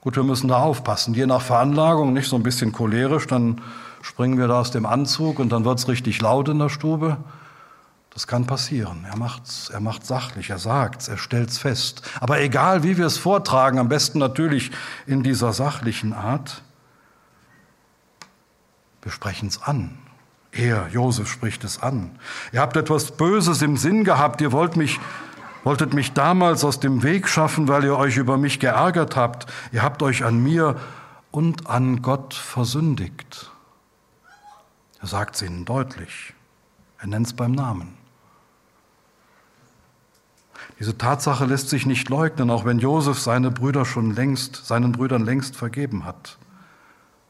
Gut, 0.00 0.16
wir 0.16 0.22
müssen 0.22 0.48
da 0.48 0.58
aufpassen. 0.58 1.14
Je 1.14 1.26
nach 1.26 1.40
Veranlagung, 1.40 2.12
nicht 2.12 2.28
so 2.28 2.36
ein 2.36 2.42
bisschen 2.42 2.72
cholerisch, 2.72 3.26
dann 3.26 3.62
springen 4.02 4.36
wir 4.38 4.48
da 4.48 4.60
aus 4.60 4.70
dem 4.70 4.84
Anzug 4.84 5.38
und 5.38 5.50
dann 5.50 5.64
wird 5.64 5.78
es 5.78 5.88
richtig 5.88 6.20
laut 6.20 6.48
in 6.48 6.58
der 6.58 6.68
Stube. 6.68 7.16
Das 8.10 8.26
kann 8.26 8.46
passieren. 8.46 9.04
Er 9.08 9.16
macht's, 9.16 9.70
er 9.70 9.80
macht 9.80 10.06
sachlich, 10.06 10.50
er 10.50 10.58
sagt's, 10.58 11.08
er 11.08 11.16
stellt's 11.16 11.58
fest. 11.58 12.02
Aber 12.20 12.40
egal, 12.40 12.82
wie 12.82 12.96
wir 12.96 13.06
es 13.06 13.18
vortragen, 13.18 13.78
am 13.78 13.88
besten 13.88 14.18
natürlich 14.18 14.70
in 15.06 15.22
dieser 15.22 15.52
sachlichen 15.52 16.12
Art. 16.12 16.62
Wir 19.02 19.10
sprechen 19.10 19.48
es 19.48 19.60
an. 19.62 19.98
Er, 20.52 20.88
Josef, 20.88 21.28
spricht 21.28 21.64
es 21.64 21.82
an. 21.82 22.16
Ihr 22.52 22.60
habt 22.60 22.76
etwas 22.76 23.10
Böses 23.10 23.62
im 23.62 23.76
Sinn 23.76 24.04
gehabt. 24.04 24.40
Ihr 24.40 24.52
wollt 24.52 24.76
mich, 24.76 25.00
wolltet 25.64 25.94
mich 25.94 26.12
damals 26.12 26.62
aus 26.64 26.78
dem 26.78 27.02
Weg 27.02 27.26
schaffen, 27.28 27.66
weil 27.68 27.84
ihr 27.84 27.96
euch 27.96 28.16
über 28.16 28.38
mich 28.38 28.60
geärgert 28.60 29.16
habt. 29.16 29.46
Ihr 29.72 29.82
habt 29.82 30.02
euch 30.02 30.24
an 30.24 30.42
mir 30.42 30.76
und 31.30 31.68
an 31.68 32.02
Gott 32.02 32.34
versündigt. 32.34 33.50
Er 35.00 35.08
sagt 35.08 35.36
es 35.36 35.42
ihnen 35.42 35.64
deutlich. 35.64 36.34
Er 36.98 37.08
nennt 37.08 37.26
es 37.26 37.32
beim 37.32 37.52
Namen. 37.52 37.94
Diese 40.78 40.96
Tatsache 40.96 41.44
lässt 41.44 41.68
sich 41.68 41.86
nicht 41.86 42.08
leugnen, 42.08 42.50
auch 42.50 42.64
wenn 42.64 42.78
Josef 42.78 43.18
seine 43.18 43.50
Brüder 43.50 43.84
schon 43.84 44.14
längst, 44.14 44.66
seinen 44.66 44.92
Brüdern 44.92 45.24
längst 45.24 45.56
vergeben 45.56 46.04
hat. 46.04 46.38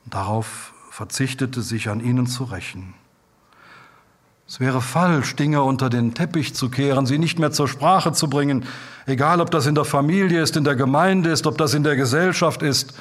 Darauf 0.06 0.72
verzichtete 0.90 1.62
sich 1.62 1.88
an 1.88 2.00
ihnen 2.00 2.26
zu 2.26 2.44
rächen. 2.44 2.94
Es 4.46 4.60
wäre 4.60 4.82
falsch, 4.82 5.36
Dinge 5.36 5.62
unter 5.62 5.88
den 5.88 6.12
Teppich 6.12 6.54
zu 6.54 6.68
kehren, 6.68 7.06
sie 7.06 7.18
nicht 7.18 7.38
mehr 7.38 7.50
zur 7.50 7.66
Sprache 7.66 8.12
zu 8.12 8.28
bringen, 8.28 8.66
egal 9.06 9.40
ob 9.40 9.50
das 9.50 9.66
in 9.66 9.74
der 9.74 9.86
Familie 9.86 10.42
ist, 10.42 10.56
in 10.56 10.64
der 10.64 10.76
Gemeinde 10.76 11.30
ist, 11.30 11.46
ob 11.46 11.56
das 11.56 11.72
in 11.72 11.82
der 11.82 11.96
Gesellschaft 11.96 12.62
ist. 12.62 12.92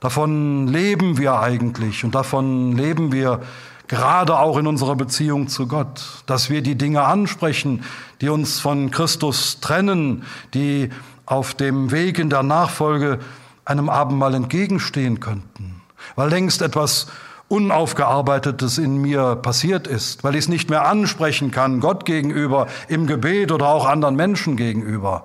Davon 0.00 0.68
leben 0.68 1.18
wir 1.18 1.38
eigentlich 1.38 2.02
und 2.02 2.14
davon 2.14 2.72
leben 2.72 3.12
wir 3.12 3.42
gerade 3.88 4.38
auch 4.38 4.56
in 4.56 4.66
unserer 4.66 4.96
Beziehung 4.96 5.48
zu 5.48 5.66
Gott, 5.66 6.00
dass 6.24 6.48
wir 6.48 6.62
die 6.62 6.76
Dinge 6.76 7.02
ansprechen, 7.02 7.84
die 8.22 8.30
uns 8.30 8.58
von 8.58 8.90
Christus 8.90 9.60
trennen, 9.60 10.24
die 10.54 10.88
auf 11.26 11.52
dem 11.52 11.90
Weg 11.90 12.18
in 12.18 12.30
der 12.30 12.42
Nachfolge 12.42 13.18
einem 13.66 13.90
Abendmahl 13.90 14.34
entgegenstehen 14.34 15.20
könnten, 15.20 15.82
weil 16.16 16.30
längst 16.30 16.62
etwas 16.62 17.08
Unaufgearbeitetes 17.50 18.78
in 18.78 18.98
mir 18.98 19.34
passiert 19.34 19.88
ist, 19.88 20.22
weil 20.22 20.36
ich 20.36 20.44
es 20.44 20.48
nicht 20.48 20.70
mehr 20.70 20.86
ansprechen 20.86 21.50
kann, 21.50 21.80
Gott 21.80 22.04
gegenüber, 22.04 22.68
im 22.86 23.06
Gebet 23.06 23.50
oder 23.50 23.66
auch 23.66 23.86
anderen 23.86 24.14
Menschen 24.14 24.56
gegenüber. 24.56 25.24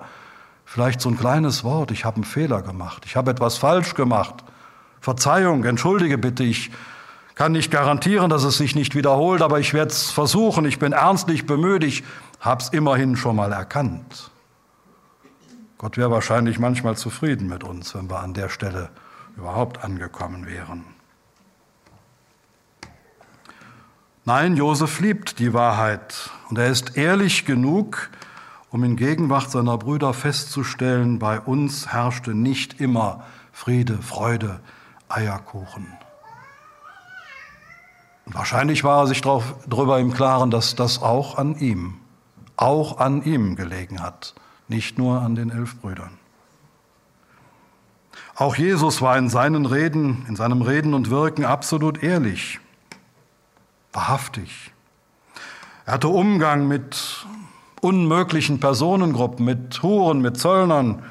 Vielleicht 0.64 1.00
so 1.00 1.08
ein 1.08 1.16
kleines 1.16 1.62
Wort, 1.62 1.92
ich 1.92 2.04
habe 2.04 2.16
einen 2.16 2.24
Fehler 2.24 2.62
gemacht, 2.62 3.04
ich 3.06 3.14
habe 3.14 3.30
etwas 3.30 3.58
falsch 3.58 3.94
gemacht. 3.94 4.34
Verzeihung, 5.00 5.62
entschuldige 5.64 6.18
bitte, 6.18 6.42
ich 6.42 6.72
kann 7.36 7.52
nicht 7.52 7.70
garantieren, 7.70 8.28
dass 8.28 8.42
es 8.42 8.56
sich 8.56 8.74
nicht 8.74 8.96
wiederholt, 8.96 9.40
aber 9.40 9.60
ich 9.60 9.72
werde 9.72 9.92
es 9.92 10.10
versuchen. 10.10 10.64
Ich 10.64 10.80
bin 10.80 10.92
ernstlich 10.92 11.46
bemüht. 11.46 11.84
Ich 11.84 12.02
habe 12.40 12.62
es 12.62 12.70
immerhin 12.70 13.14
schon 13.14 13.36
mal 13.36 13.52
erkannt. 13.52 14.30
Gott 15.78 15.98
wäre 15.98 16.10
wahrscheinlich 16.10 16.58
manchmal 16.58 16.96
zufrieden 16.96 17.46
mit 17.48 17.62
uns, 17.62 17.94
wenn 17.94 18.10
wir 18.10 18.20
an 18.20 18.32
der 18.32 18.48
Stelle 18.48 18.88
überhaupt 19.36 19.84
angekommen 19.84 20.46
wären. 20.46 20.95
Nein, 24.28 24.56
Josef 24.56 24.98
liebt 24.98 25.38
die 25.38 25.54
Wahrheit 25.54 26.30
und 26.50 26.58
er 26.58 26.66
ist 26.66 26.96
ehrlich 26.96 27.44
genug, 27.44 28.10
um 28.72 28.82
in 28.82 28.96
Gegenwart 28.96 29.52
seiner 29.52 29.78
Brüder 29.78 30.12
festzustellen, 30.14 31.20
bei 31.20 31.38
uns 31.38 31.92
herrschte 31.92 32.34
nicht 32.34 32.80
immer 32.80 33.22
Friede, 33.52 33.98
Freude, 33.98 34.58
Eierkuchen. 35.08 35.86
Und 38.24 38.34
wahrscheinlich 38.34 38.82
war 38.82 39.04
er 39.04 39.06
sich 39.06 39.20
darüber 39.20 40.00
im 40.00 40.12
Klaren, 40.12 40.50
dass 40.50 40.74
das 40.74 41.00
auch 41.00 41.38
an 41.38 41.56
ihm, 41.60 41.94
auch 42.56 42.98
an 42.98 43.22
ihm 43.22 43.54
gelegen 43.54 44.02
hat, 44.02 44.34
nicht 44.66 44.98
nur 44.98 45.22
an 45.22 45.36
den 45.36 45.50
elf 45.50 45.80
Brüdern. 45.80 46.18
Auch 48.34 48.56
Jesus 48.56 49.00
war 49.00 49.16
in 49.16 49.28
seinen 49.28 49.66
Reden, 49.66 50.26
in 50.28 50.34
seinem 50.34 50.62
Reden 50.62 50.94
und 50.94 51.10
Wirken 51.10 51.44
absolut 51.44 52.02
ehrlich, 52.02 52.58
wahrhaftig. 53.96 54.72
Er 55.86 55.94
hatte 55.94 56.08
Umgang 56.08 56.68
mit 56.68 57.26
unmöglichen 57.80 58.60
Personengruppen, 58.60 59.44
mit 59.44 59.82
Huren, 59.82 60.20
mit 60.20 60.38
Zöllnern 60.38 61.02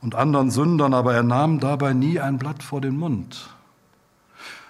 und 0.00 0.14
anderen 0.14 0.50
Sündern, 0.50 0.94
aber 0.94 1.14
er 1.14 1.22
nahm 1.22 1.60
dabei 1.60 1.92
nie 1.92 2.18
ein 2.20 2.38
Blatt 2.38 2.62
vor 2.62 2.80
den 2.80 2.96
Mund. 2.96 3.50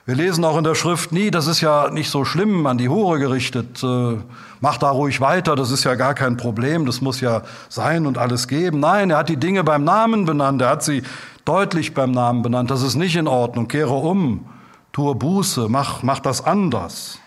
Wir 0.07 0.15
lesen 0.15 0.43
auch 0.43 0.57
in 0.57 0.65
der 0.65 0.75
Schrift 0.75 1.13
nie, 1.13 1.31
das 1.31 1.47
ist 1.47 1.61
ja 1.61 1.91
nicht 1.91 2.09
so 2.09 2.25
schlimm 2.25 2.67
an 2.67 2.79
die 2.79 2.89
Hure 2.89 3.19
gerichtet. 3.19 3.85
Äh, 3.85 4.17
mach 4.61 4.79
da 4.79 4.89
ruhig 4.89 5.21
weiter, 5.21 5.55
das 5.55 5.71
ist 5.71 5.85
ja 5.85 5.97
gar 5.97 6.15
kein 6.15 6.39
Problem, 6.39 6.87
das 6.87 7.03
muss 7.03 7.21
ja 7.21 7.43
sein 7.69 8.07
und 8.07 8.17
alles 8.17 8.49
geben. 8.49 8.81
Nein, 8.81 9.11
er 9.11 9.19
hat 9.19 9.29
die 9.29 9.37
Dinge 9.37 9.65
beim 9.65 9.85
Namen 9.85 10.25
benannt, 10.25 10.63
er 10.63 10.71
hat 10.71 10.83
sie 10.83 11.03
deutlich 11.45 11.93
beim 11.93 12.11
Namen 12.11 12.41
benannt. 12.41 12.71
Das 12.71 12.81
ist 12.81 12.95
nicht 12.95 13.17
in 13.17 13.29
Ordnung. 13.29 13.69
Kehre 13.69 13.93
um, 13.93 14.47
tue 14.93 15.15
Buße, 15.15 15.67
mach, 15.69 16.03
mach 16.03 16.21
das 16.21 16.43
anders. 16.43 17.19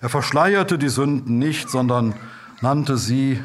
Er 0.00 0.08
verschleierte 0.08 0.78
die 0.78 0.88
Sünden 0.88 1.38
nicht, 1.38 1.70
sondern 1.70 2.14
nannte 2.60 2.96
sie 2.96 3.42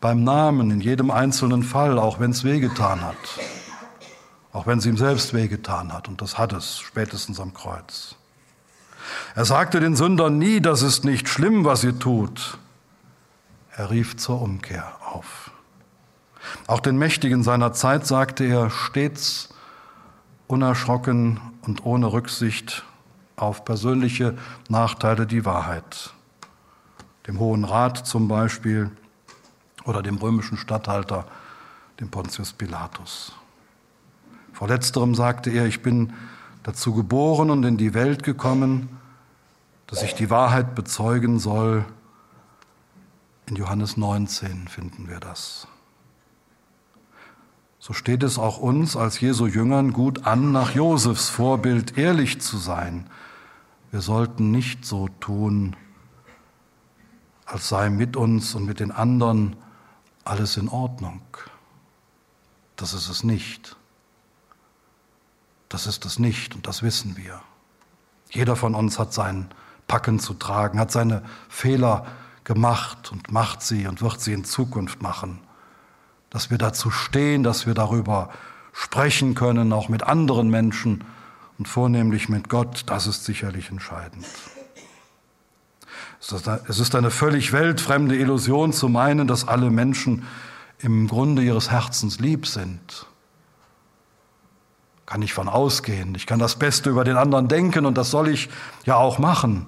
beim 0.00 0.24
Namen 0.24 0.70
in 0.70 0.80
jedem 0.80 1.10
einzelnen 1.10 1.62
Fall, 1.62 1.98
auch 1.98 2.20
wenn 2.20 2.30
es 2.30 2.44
wehgetan 2.44 3.02
hat 3.02 3.16
auch 4.52 4.66
wenn 4.66 4.78
es 4.78 4.86
ihm 4.86 4.96
selbst 4.96 5.32
wehgetan 5.32 5.92
hat, 5.92 6.08
und 6.08 6.20
das 6.20 6.38
hat 6.38 6.52
es 6.52 6.78
spätestens 6.78 7.40
am 7.40 7.54
Kreuz. 7.54 8.16
Er 9.34 9.44
sagte 9.44 9.80
den 9.80 9.96
Sündern 9.96 10.38
nie, 10.38 10.60
das 10.60 10.82
ist 10.82 11.04
nicht 11.04 11.28
schlimm, 11.28 11.64
was 11.64 11.84
ihr 11.84 11.98
tut. 11.98 12.58
Er 13.76 13.90
rief 13.90 14.16
zur 14.16 14.42
Umkehr 14.42 14.92
auf. 15.12 15.50
Auch 16.66 16.80
den 16.80 16.96
Mächtigen 16.98 17.42
seiner 17.42 17.72
Zeit 17.72 18.06
sagte 18.06 18.44
er 18.44 18.70
stets 18.70 19.50
unerschrocken 20.46 21.40
und 21.62 21.84
ohne 21.86 22.12
Rücksicht 22.12 22.84
auf 23.40 23.64
persönliche 23.64 24.36
Nachteile 24.68 25.26
die 25.26 25.44
Wahrheit. 25.44 26.12
Dem 27.26 27.38
Hohen 27.38 27.64
Rat 27.64 28.06
zum 28.06 28.28
Beispiel 28.28 28.90
oder 29.84 30.02
dem 30.02 30.16
römischen 30.16 30.58
Statthalter, 30.58 31.26
dem 32.00 32.10
Pontius 32.10 32.52
Pilatus. 32.52 33.32
Vor 34.52 34.68
letzterem 34.68 35.14
sagte 35.14 35.50
er, 35.50 35.66
ich 35.66 35.82
bin 35.82 36.12
dazu 36.62 36.94
geboren 36.94 37.50
und 37.50 37.64
in 37.64 37.76
die 37.76 37.94
Welt 37.94 38.22
gekommen, 38.22 38.88
dass 39.86 40.02
ich 40.02 40.14
die 40.14 40.30
Wahrheit 40.30 40.74
bezeugen 40.74 41.38
soll. 41.38 41.84
In 43.46 43.56
Johannes 43.56 43.96
19 43.96 44.68
finden 44.68 45.08
wir 45.08 45.18
das. 45.18 45.66
So 47.78 47.94
steht 47.94 48.22
es 48.22 48.38
auch 48.38 48.58
uns 48.58 48.94
als 48.94 49.20
Jesu 49.20 49.46
Jüngern 49.46 49.94
gut 49.94 50.26
an, 50.26 50.52
nach 50.52 50.74
Josefs 50.74 51.30
Vorbild 51.30 51.96
ehrlich 51.96 52.40
zu 52.40 52.58
sein. 52.58 53.08
Wir 53.90 54.00
sollten 54.00 54.50
nicht 54.50 54.84
so 54.84 55.08
tun, 55.20 55.76
als 57.44 57.68
sei 57.68 57.90
mit 57.90 58.16
uns 58.16 58.54
und 58.54 58.64
mit 58.64 58.78
den 58.78 58.92
anderen 58.92 59.56
alles 60.24 60.56
in 60.56 60.68
Ordnung. 60.68 61.22
Das 62.76 62.94
ist 62.94 63.08
es 63.08 63.24
nicht. 63.24 63.76
Das 65.68 65.86
ist 65.86 66.04
es 66.04 66.18
nicht 66.18 66.54
und 66.54 66.66
das 66.66 66.82
wissen 66.82 67.16
wir. 67.16 67.40
Jeder 68.30 68.54
von 68.54 68.74
uns 68.74 68.98
hat 68.98 69.12
sein 69.12 69.48
Packen 69.88 70.20
zu 70.20 70.34
tragen, 70.34 70.78
hat 70.78 70.92
seine 70.92 71.22
Fehler 71.48 72.06
gemacht 72.44 73.10
und 73.10 73.32
macht 73.32 73.60
sie 73.62 73.88
und 73.88 74.02
wird 74.02 74.20
sie 74.20 74.32
in 74.32 74.44
Zukunft 74.44 75.02
machen. 75.02 75.40
Dass 76.30 76.50
wir 76.50 76.58
dazu 76.58 76.92
stehen, 76.92 77.42
dass 77.42 77.66
wir 77.66 77.74
darüber 77.74 78.30
sprechen 78.72 79.34
können, 79.34 79.72
auch 79.72 79.88
mit 79.88 80.04
anderen 80.04 80.48
Menschen 80.48 81.04
und 81.60 81.66
vornehmlich 81.66 82.30
mit 82.30 82.48
Gott, 82.48 82.84
das 82.86 83.06
ist 83.06 83.26
sicherlich 83.26 83.70
entscheidend. 83.70 84.26
Es 86.66 86.80
ist 86.80 86.94
eine 86.94 87.10
völlig 87.10 87.52
weltfremde 87.52 88.16
Illusion 88.16 88.72
zu 88.72 88.88
meinen, 88.88 89.28
dass 89.28 89.46
alle 89.46 89.70
Menschen 89.70 90.26
im 90.78 91.06
Grunde 91.06 91.42
ihres 91.42 91.70
Herzens 91.70 92.18
lieb 92.18 92.46
sind 92.46 93.06
kann 95.04 95.22
ich 95.22 95.34
von 95.34 95.48
ausgehen. 95.48 96.14
Ich 96.14 96.24
kann 96.24 96.38
das 96.38 96.54
Beste 96.54 96.88
über 96.88 97.02
den 97.02 97.16
anderen 97.16 97.48
denken 97.48 97.84
und 97.84 97.98
das 97.98 98.12
soll 98.12 98.28
ich 98.28 98.48
ja 98.84 98.94
auch 98.94 99.18
machen. 99.18 99.66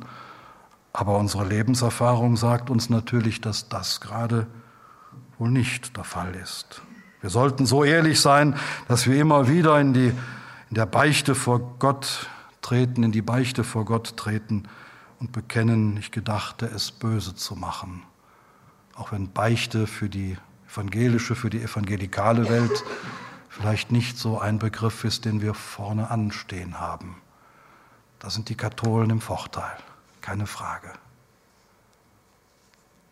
Aber 0.93 1.19
unsere 1.19 1.45
Lebenserfahrung 1.45 2.37
sagt 2.37 2.71
uns 2.71 2.91
natürlich, 2.91 3.41
dass 3.41 3.69
das 3.69 4.01
gerade 4.01 4.47
wohl 5.39 5.51
nicht 5.51 5.97
der 5.97 6.05
Fall 6.05 6.37
ist. 6.37 6.81
Wir 7.21 7.31
sollten 7.31 7.67
so 7.67 7.83
ehrlich 7.83 8.21
sein, 8.21 8.55
dass 8.87 9.09
wir 9.09 9.21
immer 9.21 9.49
wieder 9.49 9.81
in, 9.81 9.93
die, 9.93 10.13
in 10.73 10.77
der 10.77 10.87
Beichte 10.87 11.35
vor 11.35 11.77
Gott 11.79 12.31
treten, 12.63 13.03
in 13.03 13.13
die 13.13 13.21
Beichte 13.21 13.63
vor 13.63 13.85
Gott 13.85 14.17
treten 14.17 14.63
und 15.21 15.31
bekennen, 15.31 15.99
ich 15.99 16.13
gedachte, 16.13 16.65
es 16.65 16.91
böse 16.91 17.35
zu 17.35 17.57
machen. 17.57 18.05
Auch 18.95 19.13
wenn 19.13 19.31
Beichte 19.31 19.87
für 19.87 20.09
die 20.09 20.39
evangelische, 20.73 21.35
für 21.35 21.51
die 21.51 21.61
evangelikale 21.61 22.49
Welt 22.49 22.85
vielleicht 23.51 23.93
nicht 23.93 24.17
so 24.17 24.41
ein 24.41 24.59
Begriff 24.59 25.05
ist, 25.05 25.27
den 25.27 25.43
wir 25.43 25.53
vorne 25.53 26.11
anstehen 26.11 26.81
haben. 26.81 27.21
Da 28.19 28.31
sind 28.31 28.49
die 28.49 28.57
Katholen 28.57 29.11
im 29.11 29.21
Vorteil, 29.21 29.77
keine 30.23 30.47
Frage. 30.47 30.91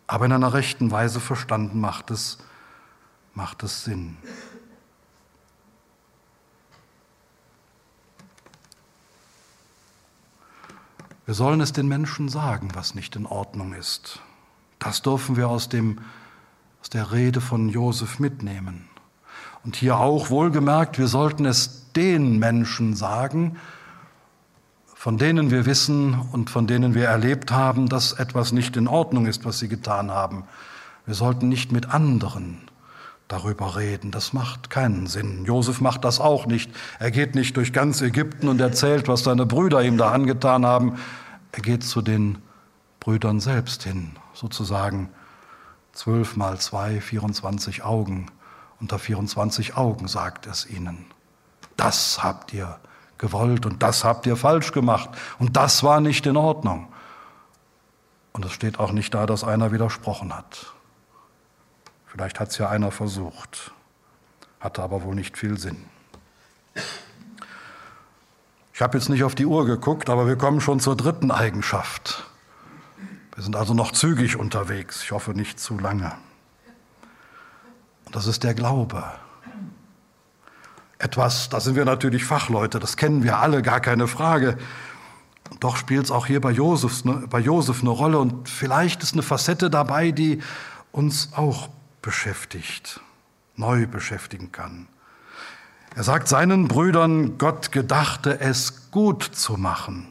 Aber 0.07 0.25
in 0.25 0.33
einer 0.33 0.55
rechten 0.55 0.91
Weise 0.91 1.21
verstanden 1.21 1.79
macht 1.79 2.11
es, 2.11 2.39
macht 3.35 3.63
es 3.63 3.85
Sinn. 3.85 4.17
Wir 11.27 11.35
sollen 11.35 11.61
es 11.61 11.73
den 11.73 11.89
Menschen 11.89 12.29
sagen, 12.29 12.71
was 12.75 12.95
nicht 12.95 13.17
in 13.17 13.27
Ordnung 13.27 13.73
ist. 13.75 14.21
Das 14.79 15.03
dürfen 15.03 15.37
wir 15.37 15.49
aus, 15.49 15.69
dem, 15.69 15.99
aus 16.81 16.91
der 16.91 17.13
Rede 17.13 17.41
von 17.41 17.69
Josef 17.69 18.19
mitnehmen. 18.19 18.89
Und 19.63 19.77
hier 19.77 19.99
auch 19.99 20.31
wohlgemerkt, 20.31 20.99
wir 20.99 21.09
sollten 21.09 21.45
es 21.45 21.93
den 21.93 22.39
Menschen 22.39 22.95
sagen, 22.95 23.57
von 24.87 25.19
denen 25.19 25.51
wir 25.51 25.67
wissen 25.67 26.15
und 26.33 26.51
von 26.51 26.67
denen 26.67 26.95
wir 26.95 27.07
erlebt 27.07 27.53
haben, 27.53 27.89
dass 27.89 28.13
etwas 28.13 28.53
nicht 28.53 28.77
in 28.77 28.89
Ordnung 28.89 29.27
ist, 29.27 29.45
was 29.45 29.59
sie 29.59 29.69
getan 29.69 30.11
haben. 30.11 30.45
Wir 31.07 31.15
sollten 31.15 31.49
nicht 31.49 31.73
mit 31.73 31.91
anderen 31.91 32.70
darüber 33.31 33.77
reden. 33.77 34.11
Das 34.11 34.33
macht 34.33 34.71
keinen 34.71 35.07
Sinn. 35.07 35.45
Josef 35.45 35.81
macht 35.81 36.05
das 36.05 36.21
auch 36.21 36.47
nicht. 36.47 36.71
Er 36.99 37.11
geht 37.11 37.35
nicht 37.35 37.57
durch 37.57 37.73
ganz 37.73 38.01
Ägypten 38.01 38.49
und 38.49 38.61
erzählt, 38.61 39.09
was 39.09 39.23
seine 39.23 39.47
Brüder 39.47 39.83
ihm 39.83 39.97
da 39.97 40.11
angetan 40.11 40.67
haben. 40.67 40.99
Er 41.53 41.63
geht 41.63 41.85
zu 41.85 42.03
den 42.03 42.39
Brüdern 42.99 43.41
selbst 43.41 43.85
hin, 43.85 44.13
sozusagen 44.35 45.09
zwölf 45.93 46.37
mal 46.37 46.59
zwei, 46.59 47.01
24 47.01 47.85
Augen. 47.85 48.27
Unter 48.81 48.99
24 48.99 49.77
Augen 49.77 50.09
sagt 50.09 50.47
es 50.47 50.69
ihnen. 50.69 51.07
Das 51.77 52.23
habt 52.23 52.53
ihr 52.53 52.79
gewollt 53.19 53.67
und 53.67 53.83
das 53.83 54.05
habt 54.05 54.27
ihr 54.27 54.37
falsch 54.37 54.73
gemacht 54.73 55.11
und 55.39 55.57
das 55.57 55.83
war 55.83 56.01
nicht 56.01 56.27
in 56.27 56.37
Ordnung. 56.37 56.89
Und 58.33 58.45
es 58.45 58.53
steht 58.53 58.79
auch 58.79 58.93
nicht 58.93 59.15
da, 59.15 59.27
dass 59.27 59.45
einer 59.45 59.73
widersprochen 59.73 60.35
hat. 60.35 60.73
Vielleicht 62.11 62.41
hat 62.41 62.49
es 62.51 62.59
ja 62.59 62.69
einer 62.69 62.91
versucht, 62.91 63.73
hatte 64.59 64.83
aber 64.83 65.05
wohl 65.05 65.15
nicht 65.15 65.39
viel 65.39 65.59
Sinn. 65.59 65.77
Ich 68.75 68.83
habe 68.83 68.99
jetzt 68.99 69.09
nicht 69.09 69.23
auf 69.23 69.35
die 69.35 69.47
Uhr 69.47 69.65
geguckt, 69.67 70.11
aber 70.11 70.27
wir 70.27 70.37
kommen 70.37 70.61
schon 70.61 70.81
zur 70.81 70.97
dritten 70.97 71.31
Eigenschaft. 71.31 72.27
Wir 73.35 73.45
sind 73.45 73.55
also 73.55 73.75
noch 73.75 73.93
zügig 73.93 74.37
unterwegs, 74.37 75.03
ich 75.03 75.13
hoffe 75.13 75.33
nicht 75.33 75.61
zu 75.61 75.79
lange. 75.79 76.13
Und 78.07 78.17
das 78.17 78.27
ist 78.27 78.43
der 78.43 78.55
Glaube 78.55 79.05
etwas, 81.01 81.49
da 81.49 81.61
sind 81.61 81.77
wir 81.77 81.85
natürlich 81.85 82.25
Fachleute, 82.25 82.79
das 82.79 82.97
kennen 82.97 83.23
wir 83.23 83.39
alle, 83.39 83.63
gar 83.63 83.81
keine 83.81 84.07
Frage. 84.07 84.59
Doch 85.59 85.77
spielt 85.77 86.05
es 86.05 86.11
auch 86.11 86.27
hier 86.27 86.41
bei 86.41 86.51
Josef, 86.51 87.05
ne, 87.05 87.25
bei 87.29 87.41
Josef 87.41 87.81
eine 87.81 87.91
Rolle 87.91 88.19
und 88.19 88.49
vielleicht 88.49 89.03
ist 89.03 89.15
eine 89.15 89.23
Facette 89.23 89.71
dabei, 89.71 90.11
die 90.11 90.41
uns 90.93 91.31
auch 91.35 91.69
beschäftigt, 92.03 93.01
neu 93.57 93.87
beschäftigen 93.87 94.53
kann. 94.53 94.89
Er 95.97 96.05
sagt 96.05 96.29
seinen 96.29 96.69
Brüdern, 96.69 97.39
Gott 97.39 97.73
gedachte 97.73 98.41
es 98.41 98.91
gut 98.91 99.23
zu 99.23 99.55
machen. 99.57 100.07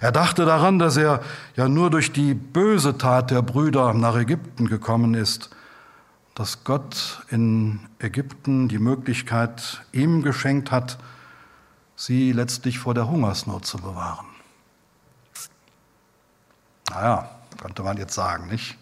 Er 0.00 0.10
dachte 0.10 0.44
daran, 0.44 0.78
dass 0.78 0.96
er 0.96 1.22
ja 1.54 1.68
nur 1.68 1.90
durch 1.90 2.12
die 2.12 2.34
böse 2.34 2.98
Tat 2.98 3.30
der 3.30 3.42
Brüder 3.42 3.94
nach 3.94 4.16
Ägypten 4.16 4.66
gekommen 4.66 5.14
ist 5.14 5.50
dass 6.40 6.64
Gott 6.64 7.22
in 7.28 7.80
Ägypten 7.98 8.68
die 8.68 8.78
Möglichkeit 8.78 9.84
ihm 9.92 10.22
geschenkt 10.22 10.70
hat, 10.70 10.98
sie 11.96 12.32
letztlich 12.32 12.78
vor 12.78 12.94
der 12.94 13.10
Hungersnot 13.10 13.66
zu 13.66 13.76
bewahren. 13.76 14.24
Naja, 16.88 17.28
könnte 17.60 17.82
man 17.82 17.98
jetzt 17.98 18.14
sagen, 18.14 18.46
nicht? 18.46 18.78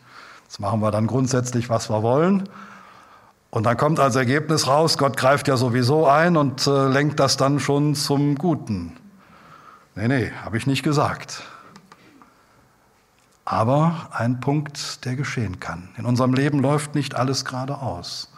Jetzt 0.48 0.58
machen 0.58 0.80
wir 0.80 0.90
dann 0.90 1.06
grundsätzlich, 1.06 1.70
was 1.70 1.88
wir 1.88 2.02
wollen. 2.02 2.48
Und 3.50 3.64
dann 3.64 3.76
kommt 3.76 4.00
als 4.00 4.16
Ergebnis 4.16 4.66
raus, 4.66 4.98
Gott 4.98 5.16
greift 5.16 5.46
ja 5.46 5.56
sowieso 5.56 6.06
ein 6.08 6.36
und 6.36 6.66
äh, 6.66 6.88
lenkt 6.88 7.20
das 7.20 7.36
dann 7.36 7.60
schon 7.60 7.94
zum 7.94 8.34
Guten. 8.34 8.96
Nee, 9.94 10.08
nee, 10.08 10.32
habe 10.44 10.56
ich 10.56 10.66
nicht 10.66 10.82
gesagt 10.82 11.42
aber 13.48 14.08
ein 14.12 14.40
Punkt, 14.40 15.06
der 15.06 15.16
geschehen 15.16 15.58
kann. 15.58 15.88
In 15.96 16.04
unserem 16.04 16.34
Leben 16.34 16.60
läuft 16.60 16.94
nicht 16.94 17.14
alles 17.14 17.46
geradeaus. 17.46 18.30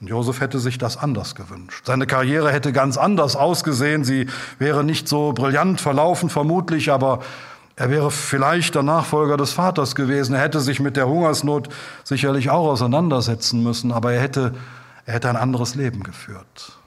Und 0.00 0.08
Josef 0.08 0.40
hätte 0.40 0.58
sich 0.58 0.78
das 0.78 0.96
anders 0.96 1.36
gewünscht. 1.36 1.86
Seine 1.86 2.08
Karriere 2.08 2.50
hätte 2.50 2.72
ganz 2.72 2.96
anders 2.96 3.36
ausgesehen. 3.36 4.02
Sie 4.02 4.26
wäre 4.58 4.82
nicht 4.82 5.06
so 5.06 5.32
brillant 5.32 5.80
verlaufen, 5.80 6.28
vermutlich, 6.28 6.90
aber 6.90 7.20
er 7.82 7.90
wäre 7.90 8.12
vielleicht 8.12 8.76
der 8.76 8.84
Nachfolger 8.84 9.36
des 9.36 9.50
Vaters 9.50 9.96
gewesen. 9.96 10.36
Er 10.36 10.40
hätte 10.42 10.60
sich 10.60 10.78
mit 10.78 10.96
der 10.96 11.08
Hungersnot 11.08 11.68
sicherlich 12.04 12.48
auch 12.48 12.68
auseinandersetzen 12.70 13.60
müssen, 13.60 13.90
aber 13.90 14.12
er 14.12 14.20
hätte, 14.20 14.54
er 15.04 15.14
hätte 15.14 15.28
ein 15.28 15.34
anderes 15.34 15.74
Leben 15.74 16.04
geführt. 16.04 16.78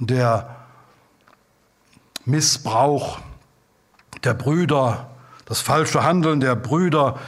Und 0.00 0.10
der 0.10 0.56
Missbrauch 2.24 3.20
der 4.24 4.34
Brüder, 4.34 5.10
das 5.44 5.60
falsche 5.60 6.02
Handeln 6.02 6.40
der 6.40 6.56
Brüder, 6.56 7.20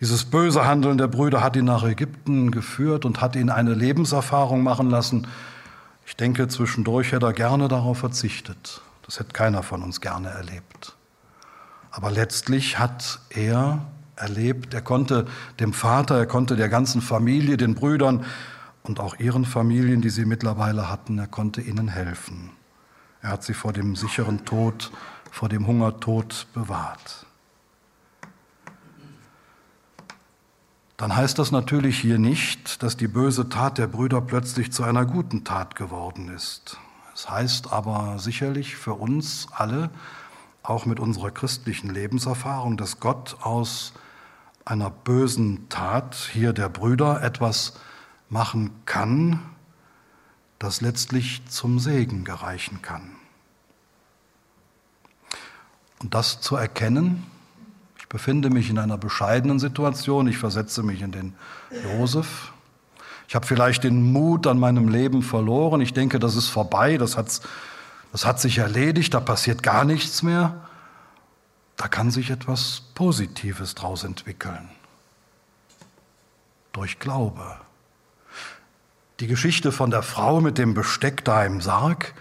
dieses 0.00 0.24
böse 0.24 0.64
Handeln 0.64 0.96
der 0.96 1.08
Brüder 1.08 1.42
hat 1.42 1.56
ihn 1.56 1.66
nach 1.66 1.84
Ägypten 1.84 2.50
geführt 2.52 3.04
und 3.04 3.20
hat 3.20 3.36
ihn 3.36 3.50
eine 3.50 3.74
Lebenserfahrung 3.74 4.62
machen 4.62 4.88
lassen. 4.88 5.26
Ich 6.06 6.16
denke, 6.16 6.48
zwischendurch 6.48 7.12
hätte 7.12 7.26
er 7.26 7.34
gerne 7.34 7.68
darauf 7.68 7.98
verzichtet. 7.98 8.80
Das 9.04 9.20
hätte 9.20 9.34
keiner 9.34 9.62
von 9.62 9.82
uns 9.82 10.00
gerne 10.00 10.30
erlebt. 10.30 10.95
Aber 11.96 12.10
letztlich 12.10 12.78
hat 12.78 13.20
er 13.30 13.86
erlebt, 14.16 14.74
er 14.74 14.82
konnte 14.82 15.24
dem 15.60 15.72
Vater, 15.72 16.18
er 16.18 16.26
konnte 16.26 16.54
der 16.54 16.68
ganzen 16.68 17.00
Familie, 17.00 17.56
den 17.56 17.74
Brüdern 17.74 18.26
und 18.82 19.00
auch 19.00 19.18
ihren 19.18 19.46
Familien, 19.46 20.02
die 20.02 20.10
sie 20.10 20.26
mittlerweile 20.26 20.90
hatten, 20.90 21.18
er 21.18 21.26
konnte 21.26 21.62
ihnen 21.62 21.88
helfen. 21.88 22.50
Er 23.22 23.30
hat 23.30 23.44
sie 23.44 23.54
vor 23.54 23.72
dem 23.72 23.96
sicheren 23.96 24.44
Tod, 24.44 24.92
vor 25.30 25.48
dem 25.48 25.66
Hungertod 25.66 26.48
bewahrt. 26.52 27.24
dann 30.98 31.14
heißt 31.14 31.38
das 31.38 31.50
natürlich 31.50 31.98
hier 31.98 32.18
nicht, 32.18 32.82
dass 32.82 32.96
die 32.96 33.08
böse 33.08 33.48
Tat 33.48 33.78
der 33.78 33.86
Brüder 33.86 34.20
plötzlich 34.20 34.72
zu 34.72 34.82
einer 34.82 35.04
guten 35.04 35.44
Tat 35.44 35.76
geworden 35.76 36.28
ist. 36.28 36.78
Es 37.14 37.28
heißt 37.28 37.72
aber 37.72 38.18
sicherlich 38.18 38.76
für 38.76 38.94
uns 38.94 39.46
alle, 39.52 39.90
auch 40.68 40.86
mit 40.86 41.00
unserer 41.00 41.30
christlichen 41.30 41.90
Lebenserfahrung, 41.90 42.76
dass 42.76 43.00
Gott 43.00 43.36
aus 43.40 43.92
einer 44.64 44.90
bösen 44.90 45.68
Tat 45.68 46.14
hier 46.32 46.52
der 46.52 46.68
Brüder 46.68 47.22
etwas 47.22 47.74
machen 48.28 48.70
kann, 48.84 49.40
das 50.58 50.80
letztlich 50.80 51.46
zum 51.46 51.78
Segen 51.78 52.24
gereichen 52.24 52.82
kann. 52.82 53.12
Und 56.00 56.14
das 56.14 56.40
zu 56.40 56.56
erkennen, 56.56 57.24
ich 57.98 58.08
befinde 58.08 58.50
mich 58.50 58.70
in 58.70 58.78
einer 58.78 58.98
bescheidenen 58.98 59.58
Situation. 59.58 60.28
Ich 60.28 60.38
versetze 60.38 60.82
mich 60.82 61.02
in 61.02 61.10
den 61.10 61.34
Josef. 61.84 62.52
Ich 63.28 63.34
habe 63.34 63.46
vielleicht 63.46 63.82
den 63.82 64.12
Mut 64.12 64.46
an 64.46 64.60
meinem 64.60 64.88
Leben 64.88 65.22
verloren. 65.22 65.80
Ich 65.80 65.92
denke, 65.92 66.20
das 66.20 66.36
ist 66.36 66.48
vorbei. 66.48 66.98
Das, 66.98 67.16
hat's, 67.16 67.42
das 68.16 68.24
hat 68.24 68.40
sich 68.40 68.56
erledigt. 68.56 69.12
Da 69.12 69.20
passiert 69.20 69.62
gar 69.62 69.84
nichts 69.84 70.22
mehr. 70.22 70.66
Da 71.76 71.86
kann 71.86 72.10
sich 72.10 72.30
etwas 72.30 72.80
Positives 72.94 73.74
daraus 73.74 74.04
entwickeln. 74.04 74.70
Durch 76.72 76.98
Glaube. 76.98 77.58
Die 79.20 79.26
Geschichte 79.26 79.70
von 79.70 79.90
der 79.90 80.02
Frau 80.02 80.40
mit 80.40 80.56
dem 80.56 80.72
Besteck 80.72 81.26
da 81.26 81.44
im 81.44 81.60
Sarg, 81.60 82.14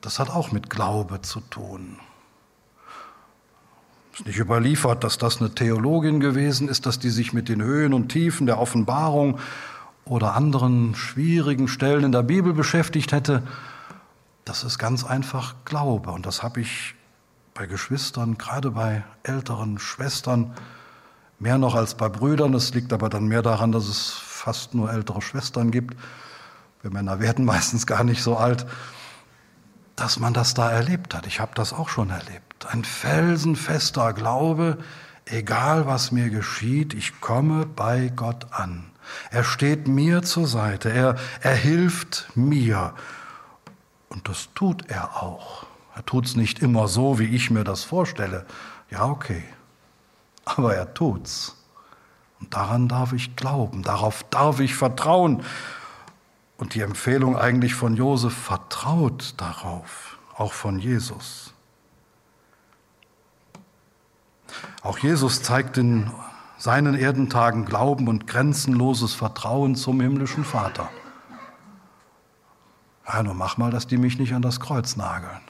das 0.00 0.18
hat 0.18 0.30
auch 0.30 0.52
mit 0.52 0.70
Glaube 0.70 1.20
zu 1.20 1.40
tun 1.40 1.98
ist 4.14 4.26
nicht 4.26 4.38
überliefert, 4.38 5.04
dass 5.04 5.18
das 5.18 5.40
eine 5.40 5.54
Theologin 5.54 6.20
gewesen 6.20 6.68
ist, 6.68 6.86
dass 6.86 6.98
die 6.98 7.10
sich 7.10 7.32
mit 7.32 7.48
den 7.48 7.62
Höhen 7.62 7.92
und 7.94 8.08
Tiefen 8.08 8.46
der 8.46 8.58
Offenbarung 8.58 9.38
oder 10.04 10.34
anderen 10.34 10.94
schwierigen 10.94 11.68
Stellen 11.68 12.04
in 12.04 12.12
der 12.12 12.22
Bibel 12.22 12.52
beschäftigt 12.52 13.12
hätte. 13.12 13.42
Das 14.44 14.64
ist 14.64 14.78
ganz 14.78 15.04
einfach 15.04 15.54
Glaube. 15.64 16.10
Und 16.10 16.26
das 16.26 16.42
habe 16.42 16.60
ich 16.60 16.94
bei 17.54 17.66
Geschwistern, 17.66 18.38
gerade 18.38 18.70
bei 18.72 19.04
älteren 19.22 19.78
Schwestern, 19.78 20.54
mehr 21.38 21.58
noch 21.58 21.74
als 21.74 21.94
bei 21.94 22.08
Brüdern. 22.08 22.52
Das 22.52 22.72
liegt 22.74 22.92
aber 22.92 23.08
dann 23.08 23.26
mehr 23.26 23.42
daran, 23.42 23.72
dass 23.72 23.86
es 23.86 24.10
fast 24.10 24.74
nur 24.74 24.92
ältere 24.92 25.22
Schwestern 25.22 25.70
gibt. 25.70 25.96
Wir 26.82 26.90
Männer 26.90 27.20
werden 27.20 27.44
meistens 27.46 27.86
gar 27.86 28.04
nicht 28.04 28.22
so 28.22 28.36
alt, 28.36 28.66
dass 29.96 30.18
man 30.18 30.32
das 30.32 30.54
da 30.54 30.70
erlebt 30.70 31.14
hat. 31.14 31.26
Ich 31.26 31.40
habe 31.40 31.52
das 31.54 31.72
auch 31.72 31.88
schon 31.88 32.10
erlebt 32.10 32.50
ein 32.66 32.84
felsenfester 32.84 34.12
Glaube, 34.12 34.78
egal 35.24 35.86
was 35.86 36.12
mir 36.12 36.30
geschieht, 36.30 36.94
ich 36.94 37.20
komme 37.20 37.66
bei 37.66 38.12
Gott 38.14 38.46
an. 38.52 38.86
Er 39.30 39.44
steht 39.44 39.88
mir 39.88 40.22
zur 40.22 40.46
Seite, 40.46 40.90
er, 40.90 41.16
er 41.40 41.54
hilft 41.54 42.28
mir. 42.34 42.94
Und 44.10 44.28
das 44.28 44.48
tut 44.54 44.90
er 44.90 45.22
auch. 45.22 45.64
Er 45.94 46.04
tut 46.04 46.26
es 46.26 46.36
nicht 46.36 46.60
immer 46.60 46.88
so, 46.88 47.18
wie 47.18 47.34
ich 47.34 47.50
mir 47.50 47.64
das 47.64 47.84
vorstelle. 47.84 48.46
Ja, 48.90 49.06
okay. 49.06 49.42
Aber 50.44 50.74
er 50.74 50.92
tut's. 50.92 51.56
Und 52.40 52.54
daran 52.54 52.88
darf 52.88 53.12
ich 53.12 53.36
glauben, 53.36 53.82
darauf 53.82 54.24
darf 54.30 54.60
ich 54.60 54.74
vertrauen. 54.74 55.42
Und 56.56 56.74
die 56.74 56.80
Empfehlung 56.80 57.36
eigentlich 57.36 57.74
von 57.74 57.96
Josef 57.96 58.34
vertraut 58.34 59.34
darauf, 59.36 60.18
auch 60.36 60.52
von 60.52 60.78
Jesus. 60.78 61.54
Auch 64.82 64.98
Jesus 64.98 65.42
zeigt 65.42 65.78
in 65.78 66.10
seinen 66.58 66.94
Erdentagen 66.94 67.64
Glauben 67.64 68.08
und 68.08 68.26
grenzenloses 68.26 69.14
Vertrauen 69.14 69.76
zum 69.76 70.00
himmlischen 70.00 70.44
Vater. 70.44 70.90
Ja, 73.12 73.24
nur 73.24 73.34
mach 73.34 73.56
mal, 73.56 73.70
dass 73.70 73.88
die 73.88 73.96
mich 73.96 74.18
nicht 74.18 74.34
an 74.34 74.42
das 74.42 74.60
Kreuz 74.60 74.96
nageln. 74.96 75.40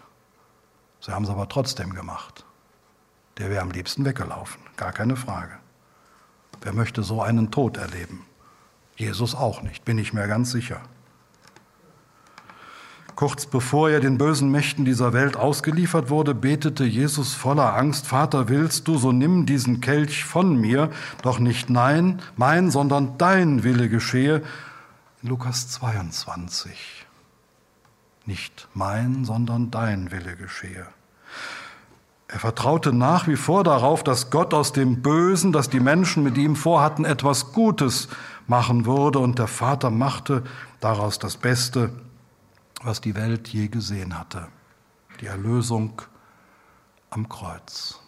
Sie 1.00 1.12
haben 1.12 1.24
es 1.24 1.30
aber 1.30 1.48
trotzdem 1.48 1.94
gemacht. 1.94 2.46
Der 3.36 3.50
wäre 3.50 3.62
am 3.62 3.70
liebsten 3.70 4.04
weggelaufen, 4.04 4.60
gar 4.76 4.92
keine 4.92 5.16
Frage. 5.16 5.52
Wer 6.62 6.72
möchte 6.72 7.02
so 7.02 7.22
einen 7.22 7.50
Tod 7.50 7.76
erleben? 7.76 8.24
Jesus 8.96 9.34
auch 9.34 9.62
nicht, 9.62 9.84
bin 9.84 9.98
ich 9.98 10.12
mir 10.12 10.26
ganz 10.26 10.50
sicher. 10.50 10.80
Kurz 13.14 13.44
bevor 13.44 13.90
er 13.90 14.00
den 14.00 14.16
bösen 14.16 14.50
Mächten 14.50 14.86
dieser 14.86 15.12
Welt 15.12 15.36
ausgeliefert 15.36 16.08
wurde, 16.08 16.34
betete 16.34 16.84
Jesus 16.84 17.34
voller 17.34 17.76
Angst, 17.76 18.06
Vater, 18.06 18.48
willst 18.48 18.88
du, 18.88 18.96
so 18.96 19.12
nimm 19.12 19.44
diesen 19.44 19.82
Kelch 19.82 20.24
von 20.24 20.56
mir, 20.56 20.90
doch 21.22 21.38
nicht 21.38 21.68
nein, 21.68 22.22
mein, 22.36 22.70
sondern 22.70 23.18
dein 23.18 23.64
Wille 23.64 23.90
geschehe. 23.90 24.42
Lukas 25.22 25.68
22. 25.68 26.99
Nicht 28.26 28.68
mein, 28.74 29.24
sondern 29.24 29.70
dein 29.70 30.10
Wille 30.10 30.36
geschehe. 30.36 30.86
Er 32.28 32.38
vertraute 32.38 32.92
nach 32.92 33.26
wie 33.26 33.36
vor 33.36 33.64
darauf, 33.64 34.04
dass 34.04 34.30
Gott 34.30 34.54
aus 34.54 34.72
dem 34.72 35.02
Bösen, 35.02 35.52
das 35.52 35.68
die 35.68 35.80
Menschen 35.80 36.22
mit 36.22 36.38
ihm 36.38 36.54
vorhatten, 36.54 37.04
etwas 37.04 37.52
Gutes 37.52 38.08
machen 38.46 38.86
würde 38.86 39.18
und 39.18 39.38
der 39.38 39.48
Vater 39.48 39.90
machte 39.90 40.44
daraus 40.80 41.18
das 41.18 41.36
Beste 41.36 41.90
was 42.82 43.00
die 43.00 43.14
Welt 43.14 43.48
je 43.48 43.68
gesehen 43.68 44.18
hatte. 44.18 44.48
Die 45.20 45.26
Erlösung 45.26 46.00
am 47.10 47.28
Kreuz. 47.28 48.00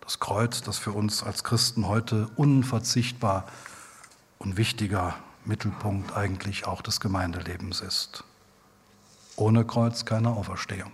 Das 0.00 0.20
Kreuz, 0.20 0.62
das 0.62 0.78
für 0.78 0.92
uns 0.92 1.22
als 1.22 1.44
Christen 1.44 1.86
heute 1.86 2.28
unverzichtbar 2.36 3.46
und 4.38 4.56
wichtiger 4.56 5.14
Mittelpunkt 5.44 6.16
eigentlich 6.16 6.66
auch 6.66 6.82
des 6.82 7.00
Gemeindelebens 7.00 7.80
ist. 7.80 8.24
Ohne 9.36 9.64
Kreuz 9.64 10.04
keine 10.04 10.30
Auferstehung. 10.30 10.92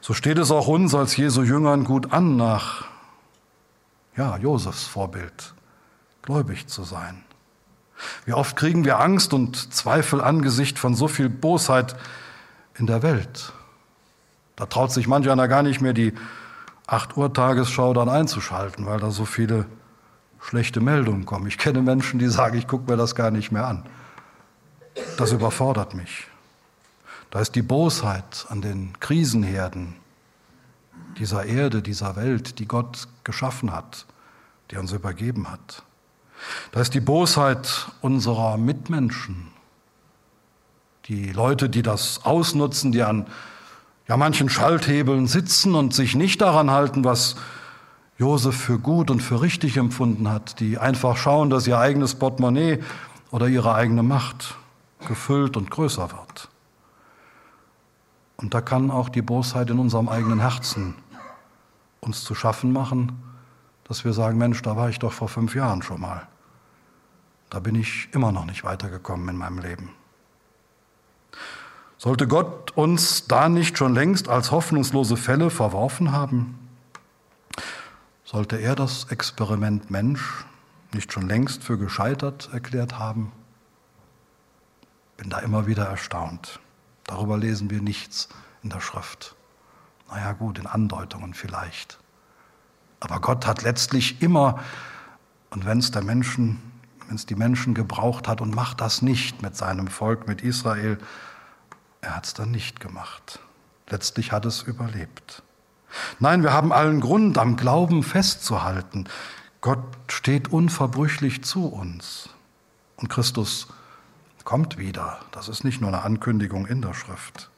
So 0.00 0.14
steht 0.14 0.38
es 0.38 0.50
auch 0.50 0.66
uns 0.66 0.94
als 0.94 1.16
Jesu 1.16 1.42
Jüngern 1.42 1.84
gut 1.84 2.12
an, 2.12 2.36
nach 2.36 2.84
ja, 4.16 4.36
Josefs 4.36 4.84
Vorbild, 4.84 5.54
gläubig 6.22 6.66
zu 6.66 6.82
sein. 6.82 7.24
Wie 8.24 8.32
oft 8.32 8.56
kriegen 8.56 8.84
wir 8.84 9.00
Angst 9.00 9.32
und 9.32 9.72
Zweifel 9.72 10.20
angesichts 10.20 10.80
von 10.80 10.94
so 10.94 11.08
viel 11.08 11.28
Bosheit 11.28 11.96
in 12.74 12.86
der 12.86 13.02
Welt. 13.02 13.52
Da 14.56 14.66
traut 14.66 14.92
sich 14.92 15.06
manch 15.06 15.30
einer 15.30 15.48
gar 15.48 15.62
nicht 15.62 15.80
mehr 15.80 15.92
die 15.92 16.14
8 16.86 17.16
Uhr 17.16 17.32
Tagesschau 17.32 17.94
dann 17.94 18.08
einzuschalten, 18.08 18.86
weil 18.86 18.98
da 18.98 19.10
so 19.10 19.24
viele 19.24 19.66
schlechte 20.40 20.80
Meldungen 20.80 21.26
kommen. 21.26 21.46
Ich 21.46 21.58
kenne 21.58 21.80
Menschen, 21.80 22.18
die 22.18 22.28
sagen, 22.28 22.58
ich 22.58 22.66
gucke 22.66 22.90
mir 22.90 22.96
das 22.96 23.14
gar 23.14 23.30
nicht 23.30 23.52
mehr 23.52 23.66
an. 23.66 23.84
Das 25.16 25.32
überfordert 25.32 25.94
mich. 25.94 26.26
Da 27.32 27.40
ist 27.40 27.54
die 27.54 27.62
Bosheit 27.62 28.44
an 28.50 28.60
den 28.60 28.92
Krisenherden 29.00 29.94
dieser 31.16 31.46
Erde, 31.46 31.80
dieser 31.80 32.14
Welt, 32.14 32.58
die 32.58 32.68
Gott 32.68 33.08
geschaffen 33.24 33.72
hat, 33.72 34.04
die 34.70 34.76
uns 34.76 34.92
übergeben 34.92 35.50
hat. 35.50 35.82
Da 36.72 36.82
ist 36.82 36.92
die 36.92 37.00
Bosheit 37.00 37.88
unserer 38.02 38.58
Mitmenschen, 38.58 39.48
die 41.06 41.32
Leute, 41.32 41.70
die 41.70 41.80
das 41.80 42.22
ausnutzen, 42.22 42.92
die 42.92 43.02
an 43.02 43.26
ja, 44.08 44.18
manchen 44.18 44.50
Schalthebeln 44.50 45.26
sitzen 45.26 45.74
und 45.74 45.94
sich 45.94 46.14
nicht 46.14 46.42
daran 46.42 46.70
halten, 46.70 47.02
was 47.02 47.36
Josef 48.18 48.56
für 48.56 48.78
gut 48.78 49.10
und 49.10 49.20
für 49.20 49.40
richtig 49.40 49.78
empfunden 49.78 50.28
hat, 50.28 50.60
die 50.60 50.76
einfach 50.76 51.16
schauen, 51.16 51.48
dass 51.48 51.66
ihr 51.66 51.78
eigenes 51.78 52.14
Portemonnaie 52.14 52.80
oder 53.30 53.48
ihre 53.48 53.74
eigene 53.74 54.02
Macht 54.02 54.54
gefüllt 55.08 55.56
und 55.56 55.70
größer 55.70 56.10
wird. 56.12 56.51
Und 58.42 58.52
da 58.52 58.60
kann 58.60 58.90
auch 58.90 59.08
die 59.08 59.22
Bosheit 59.22 59.70
in 59.70 59.78
unserem 59.78 60.08
eigenen 60.08 60.40
Herzen 60.40 60.94
uns 62.00 62.24
zu 62.24 62.34
schaffen 62.34 62.72
machen, 62.72 63.22
dass 63.84 64.04
wir 64.04 64.12
sagen, 64.12 64.36
Mensch, 64.36 64.60
da 64.62 64.76
war 64.76 64.88
ich 64.88 64.98
doch 64.98 65.12
vor 65.12 65.28
fünf 65.28 65.54
Jahren 65.54 65.82
schon 65.82 66.00
mal. 66.00 66.26
Da 67.50 67.60
bin 67.60 67.76
ich 67.76 68.08
immer 68.12 68.32
noch 68.32 68.44
nicht 68.44 68.64
weitergekommen 68.64 69.28
in 69.28 69.36
meinem 69.36 69.58
Leben. 69.58 69.90
Sollte 71.98 72.26
Gott 72.26 72.72
uns 72.72 73.28
da 73.28 73.48
nicht 73.48 73.78
schon 73.78 73.94
längst 73.94 74.28
als 74.28 74.50
hoffnungslose 74.50 75.16
Fälle 75.16 75.48
verworfen 75.48 76.10
haben? 76.10 76.58
Sollte 78.24 78.56
er 78.56 78.74
das 78.74 79.04
Experiment 79.04 79.88
Mensch 79.88 80.44
nicht 80.92 81.12
schon 81.12 81.28
längst 81.28 81.62
für 81.62 81.78
gescheitert 81.78 82.50
erklärt 82.52 82.98
haben? 82.98 83.30
Bin 85.16 85.30
da 85.30 85.38
immer 85.38 85.68
wieder 85.68 85.84
erstaunt. 85.84 86.58
Darüber 87.04 87.38
lesen 87.38 87.70
wir 87.70 87.82
nichts 87.82 88.28
in 88.62 88.70
der 88.70 88.80
Schrift. 88.80 89.34
Naja 90.08 90.32
gut, 90.32 90.58
in 90.58 90.66
Andeutungen 90.66 91.34
vielleicht. 91.34 91.98
Aber 93.00 93.20
Gott 93.20 93.46
hat 93.46 93.62
letztlich 93.62 94.22
immer, 94.22 94.60
und 95.50 95.66
wenn 95.66 95.78
es 95.78 95.90
der 95.90 96.02
Menschen 96.02 96.60
wenn 97.12 97.16
es 97.16 97.26
die 97.26 97.34
Menschen 97.34 97.74
gebraucht 97.74 98.26
hat 98.26 98.40
und 98.40 98.54
macht 98.54 98.80
das 98.80 99.02
nicht 99.02 99.42
mit 99.42 99.54
seinem 99.54 99.88
Volk, 99.88 100.26
mit 100.26 100.40
Israel. 100.40 100.96
Er 102.00 102.16
hat 102.16 102.24
es 102.24 102.32
dann 102.32 102.50
nicht 102.50 102.80
gemacht. 102.80 103.38
Letztlich 103.90 104.32
hat 104.32 104.46
es 104.46 104.62
überlebt. 104.62 105.42
Nein, 106.20 106.42
wir 106.42 106.54
haben 106.54 106.72
allen 106.72 107.00
Grund, 107.00 107.36
am 107.36 107.56
Glauben 107.56 108.02
festzuhalten. 108.02 109.08
Gott 109.60 109.84
steht 110.08 110.48
unverbrüchlich 110.48 111.44
zu 111.44 111.66
uns. 111.66 112.30
Und 112.96 113.10
Christus 113.10 113.68
kommt 114.44 114.78
wieder. 114.78 115.20
Das 115.30 115.48
ist 115.48 115.64
nicht 115.64 115.80
nur 115.80 115.88
eine 115.88 116.02
Ankündigung 116.02 116.66
in 116.66 116.82
der 116.82 116.94
Schrift. 116.94 117.50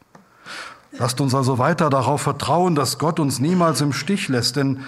Lasst 0.92 1.20
uns 1.20 1.34
also 1.34 1.58
weiter 1.58 1.90
darauf 1.90 2.22
vertrauen, 2.22 2.74
dass 2.74 2.98
Gott 2.98 3.18
uns 3.18 3.40
niemals 3.40 3.80
im 3.80 3.92
Stich 3.92 4.28
lässt, 4.28 4.56
denn 4.56 4.84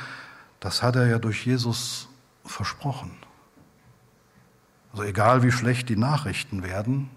das 0.60 0.82
hat 0.82 0.96
er 0.96 1.06
ja 1.06 1.18
durch 1.18 1.44
Jesus 1.44 2.08
versprochen. 2.44 3.12
Also 4.92 5.02
egal 5.02 5.42
wie 5.42 5.52
schlecht 5.52 5.88
die 5.88 5.96
Nachrichten 5.96 6.62
werden, 6.62 7.10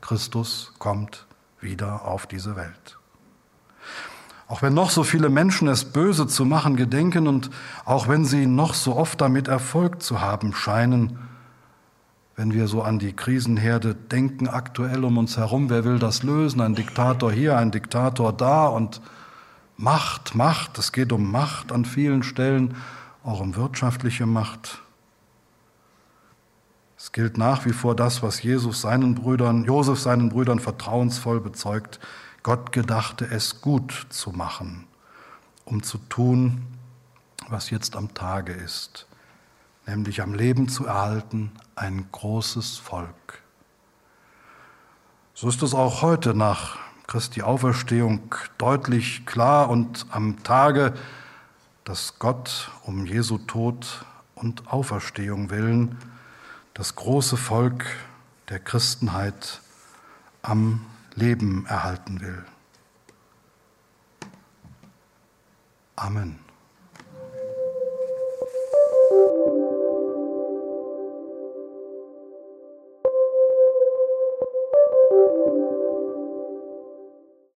Christus 0.00 0.72
kommt 0.78 1.26
wieder 1.60 2.04
auf 2.04 2.26
diese 2.26 2.56
Welt. 2.56 2.98
Auch 4.46 4.62
wenn 4.62 4.72
noch 4.72 4.88
so 4.88 5.04
viele 5.04 5.28
Menschen 5.28 5.68
es 5.68 5.84
böse 5.84 6.26
zu 6.26 6.46
machen 6.46 6.76
gedenken 6.76 7.26
und 7.26 7.50
auch 7.84 8.08
wenn 8.08 8.24
sie 8.24 8.46
noch 8.46 8.72
so 8.72 8.96
oft 8.96 9.20
damit 9.20 9.46
Erfolg 9.46 10.00
zu 10.02 10.22
haben 10.22 10.54
scheinen, 10.54 11.18
wenn 12.38 12.54
wir 12.54 12.68
so 12.68 12.82
an 12.82 13.00
die 13.00 13.14
Krisenherde 13.14 13.96
denken, 13.96 14.46
aktuell 14.46 15.02
um 15.02 15.18
uns 15.18 15.36
herum, 15.36 15.70
wer 15.70 15.82
will 15.84 15.98
das 15.98 16.22
lösen? 16.22 16.60
Ein 16.60 16.76
Diktator 16.76 17.32
hier, 17.32 17.58
ein 17.58 17.72
Diktator 17.72 18.32
da 18.32 18.68
und 18.68 19.00
Macht, 19.76 20.36
Macht, 20.36 20.78
es 20.78 20.92
geht 20.92 21.10
um 21.10 21.32
Macht 21.32 21.72
an 21.72 21.84
vielen 21.84 22.22
Stellen, 22.22 22.76
auch 23.24 23.40
um 23.40 23.56
wirtschaftliche 23.56 24.24
Macht. 24.24 24.82
Es 26.96 27.10
gilt 27.10 27.38
nach 27.38 27.66
wie 27.66 27.72
vor 27.72 27.96
das, 27.96 28.22
was 28.22 28.40
Jesus 28.40 28.82
seinen 28.82 29.16
Brüdern, 29.16 29.64
Josef 29.64 29.98
seinen 29.98 30.28
Brüdern 30.28 30.60
vertrauensvoll 30.60 31.40
bezeugt. 31.40 31.98
Gott 32.44 32.70
gedachte 32.70 33.28
es 33.28 33.60
gut 33.62 34.06
zu 34.10 34.30
machen, 34.30 34.86
um 35.64 35.82
zu 35.82 35.98
tun, 36.08 36.62
was 37.48 37.70
jetzt 37.70 37.96
am 37.96 38.14
Tage 38.14 38.52
ist, 38.52 39.07
nämlich 39.88 40.20
am 40.22 40.34
Leben 40.34 40.68
zu 40.68 40.86
erhalten 40.86 41.50
ein 41.74 42.06
großes 42.12 42.76
Volk. 42.76 43.42
So 45.34 45.48
ist 45.48 45.62
es 45.62 45.74
auch 45.74 46.02
heute 46.02 46.34
nach 46.34 46.78
Christi 47.06 47.42
Auferstehung 47.42 48.34
deutlich 48.58 49.24
klar 49.24 49.70
und 49.70 50.06
am 50.10 50.42
Tage, 50.42 50.94
dass 51.84 52.18
Gott 52.18 52.70
um 52.84 53.06
Jesu 53.06 53.38
Tod 53.38 54.04
und 54.34 54.70
Auferstehung 54.70 55.50
willen 55.50 55.96
das 56.74 56.94
große 56.94 57.36
Volk 57.36 57.86
der 58.50 58.60
Christenheit 58.60 59.62
am 60.42 60.84
Leben 61.14 61.66
erhalten 61.66 62.20
will. 62.20 62.44
Amen. 65.96 66.47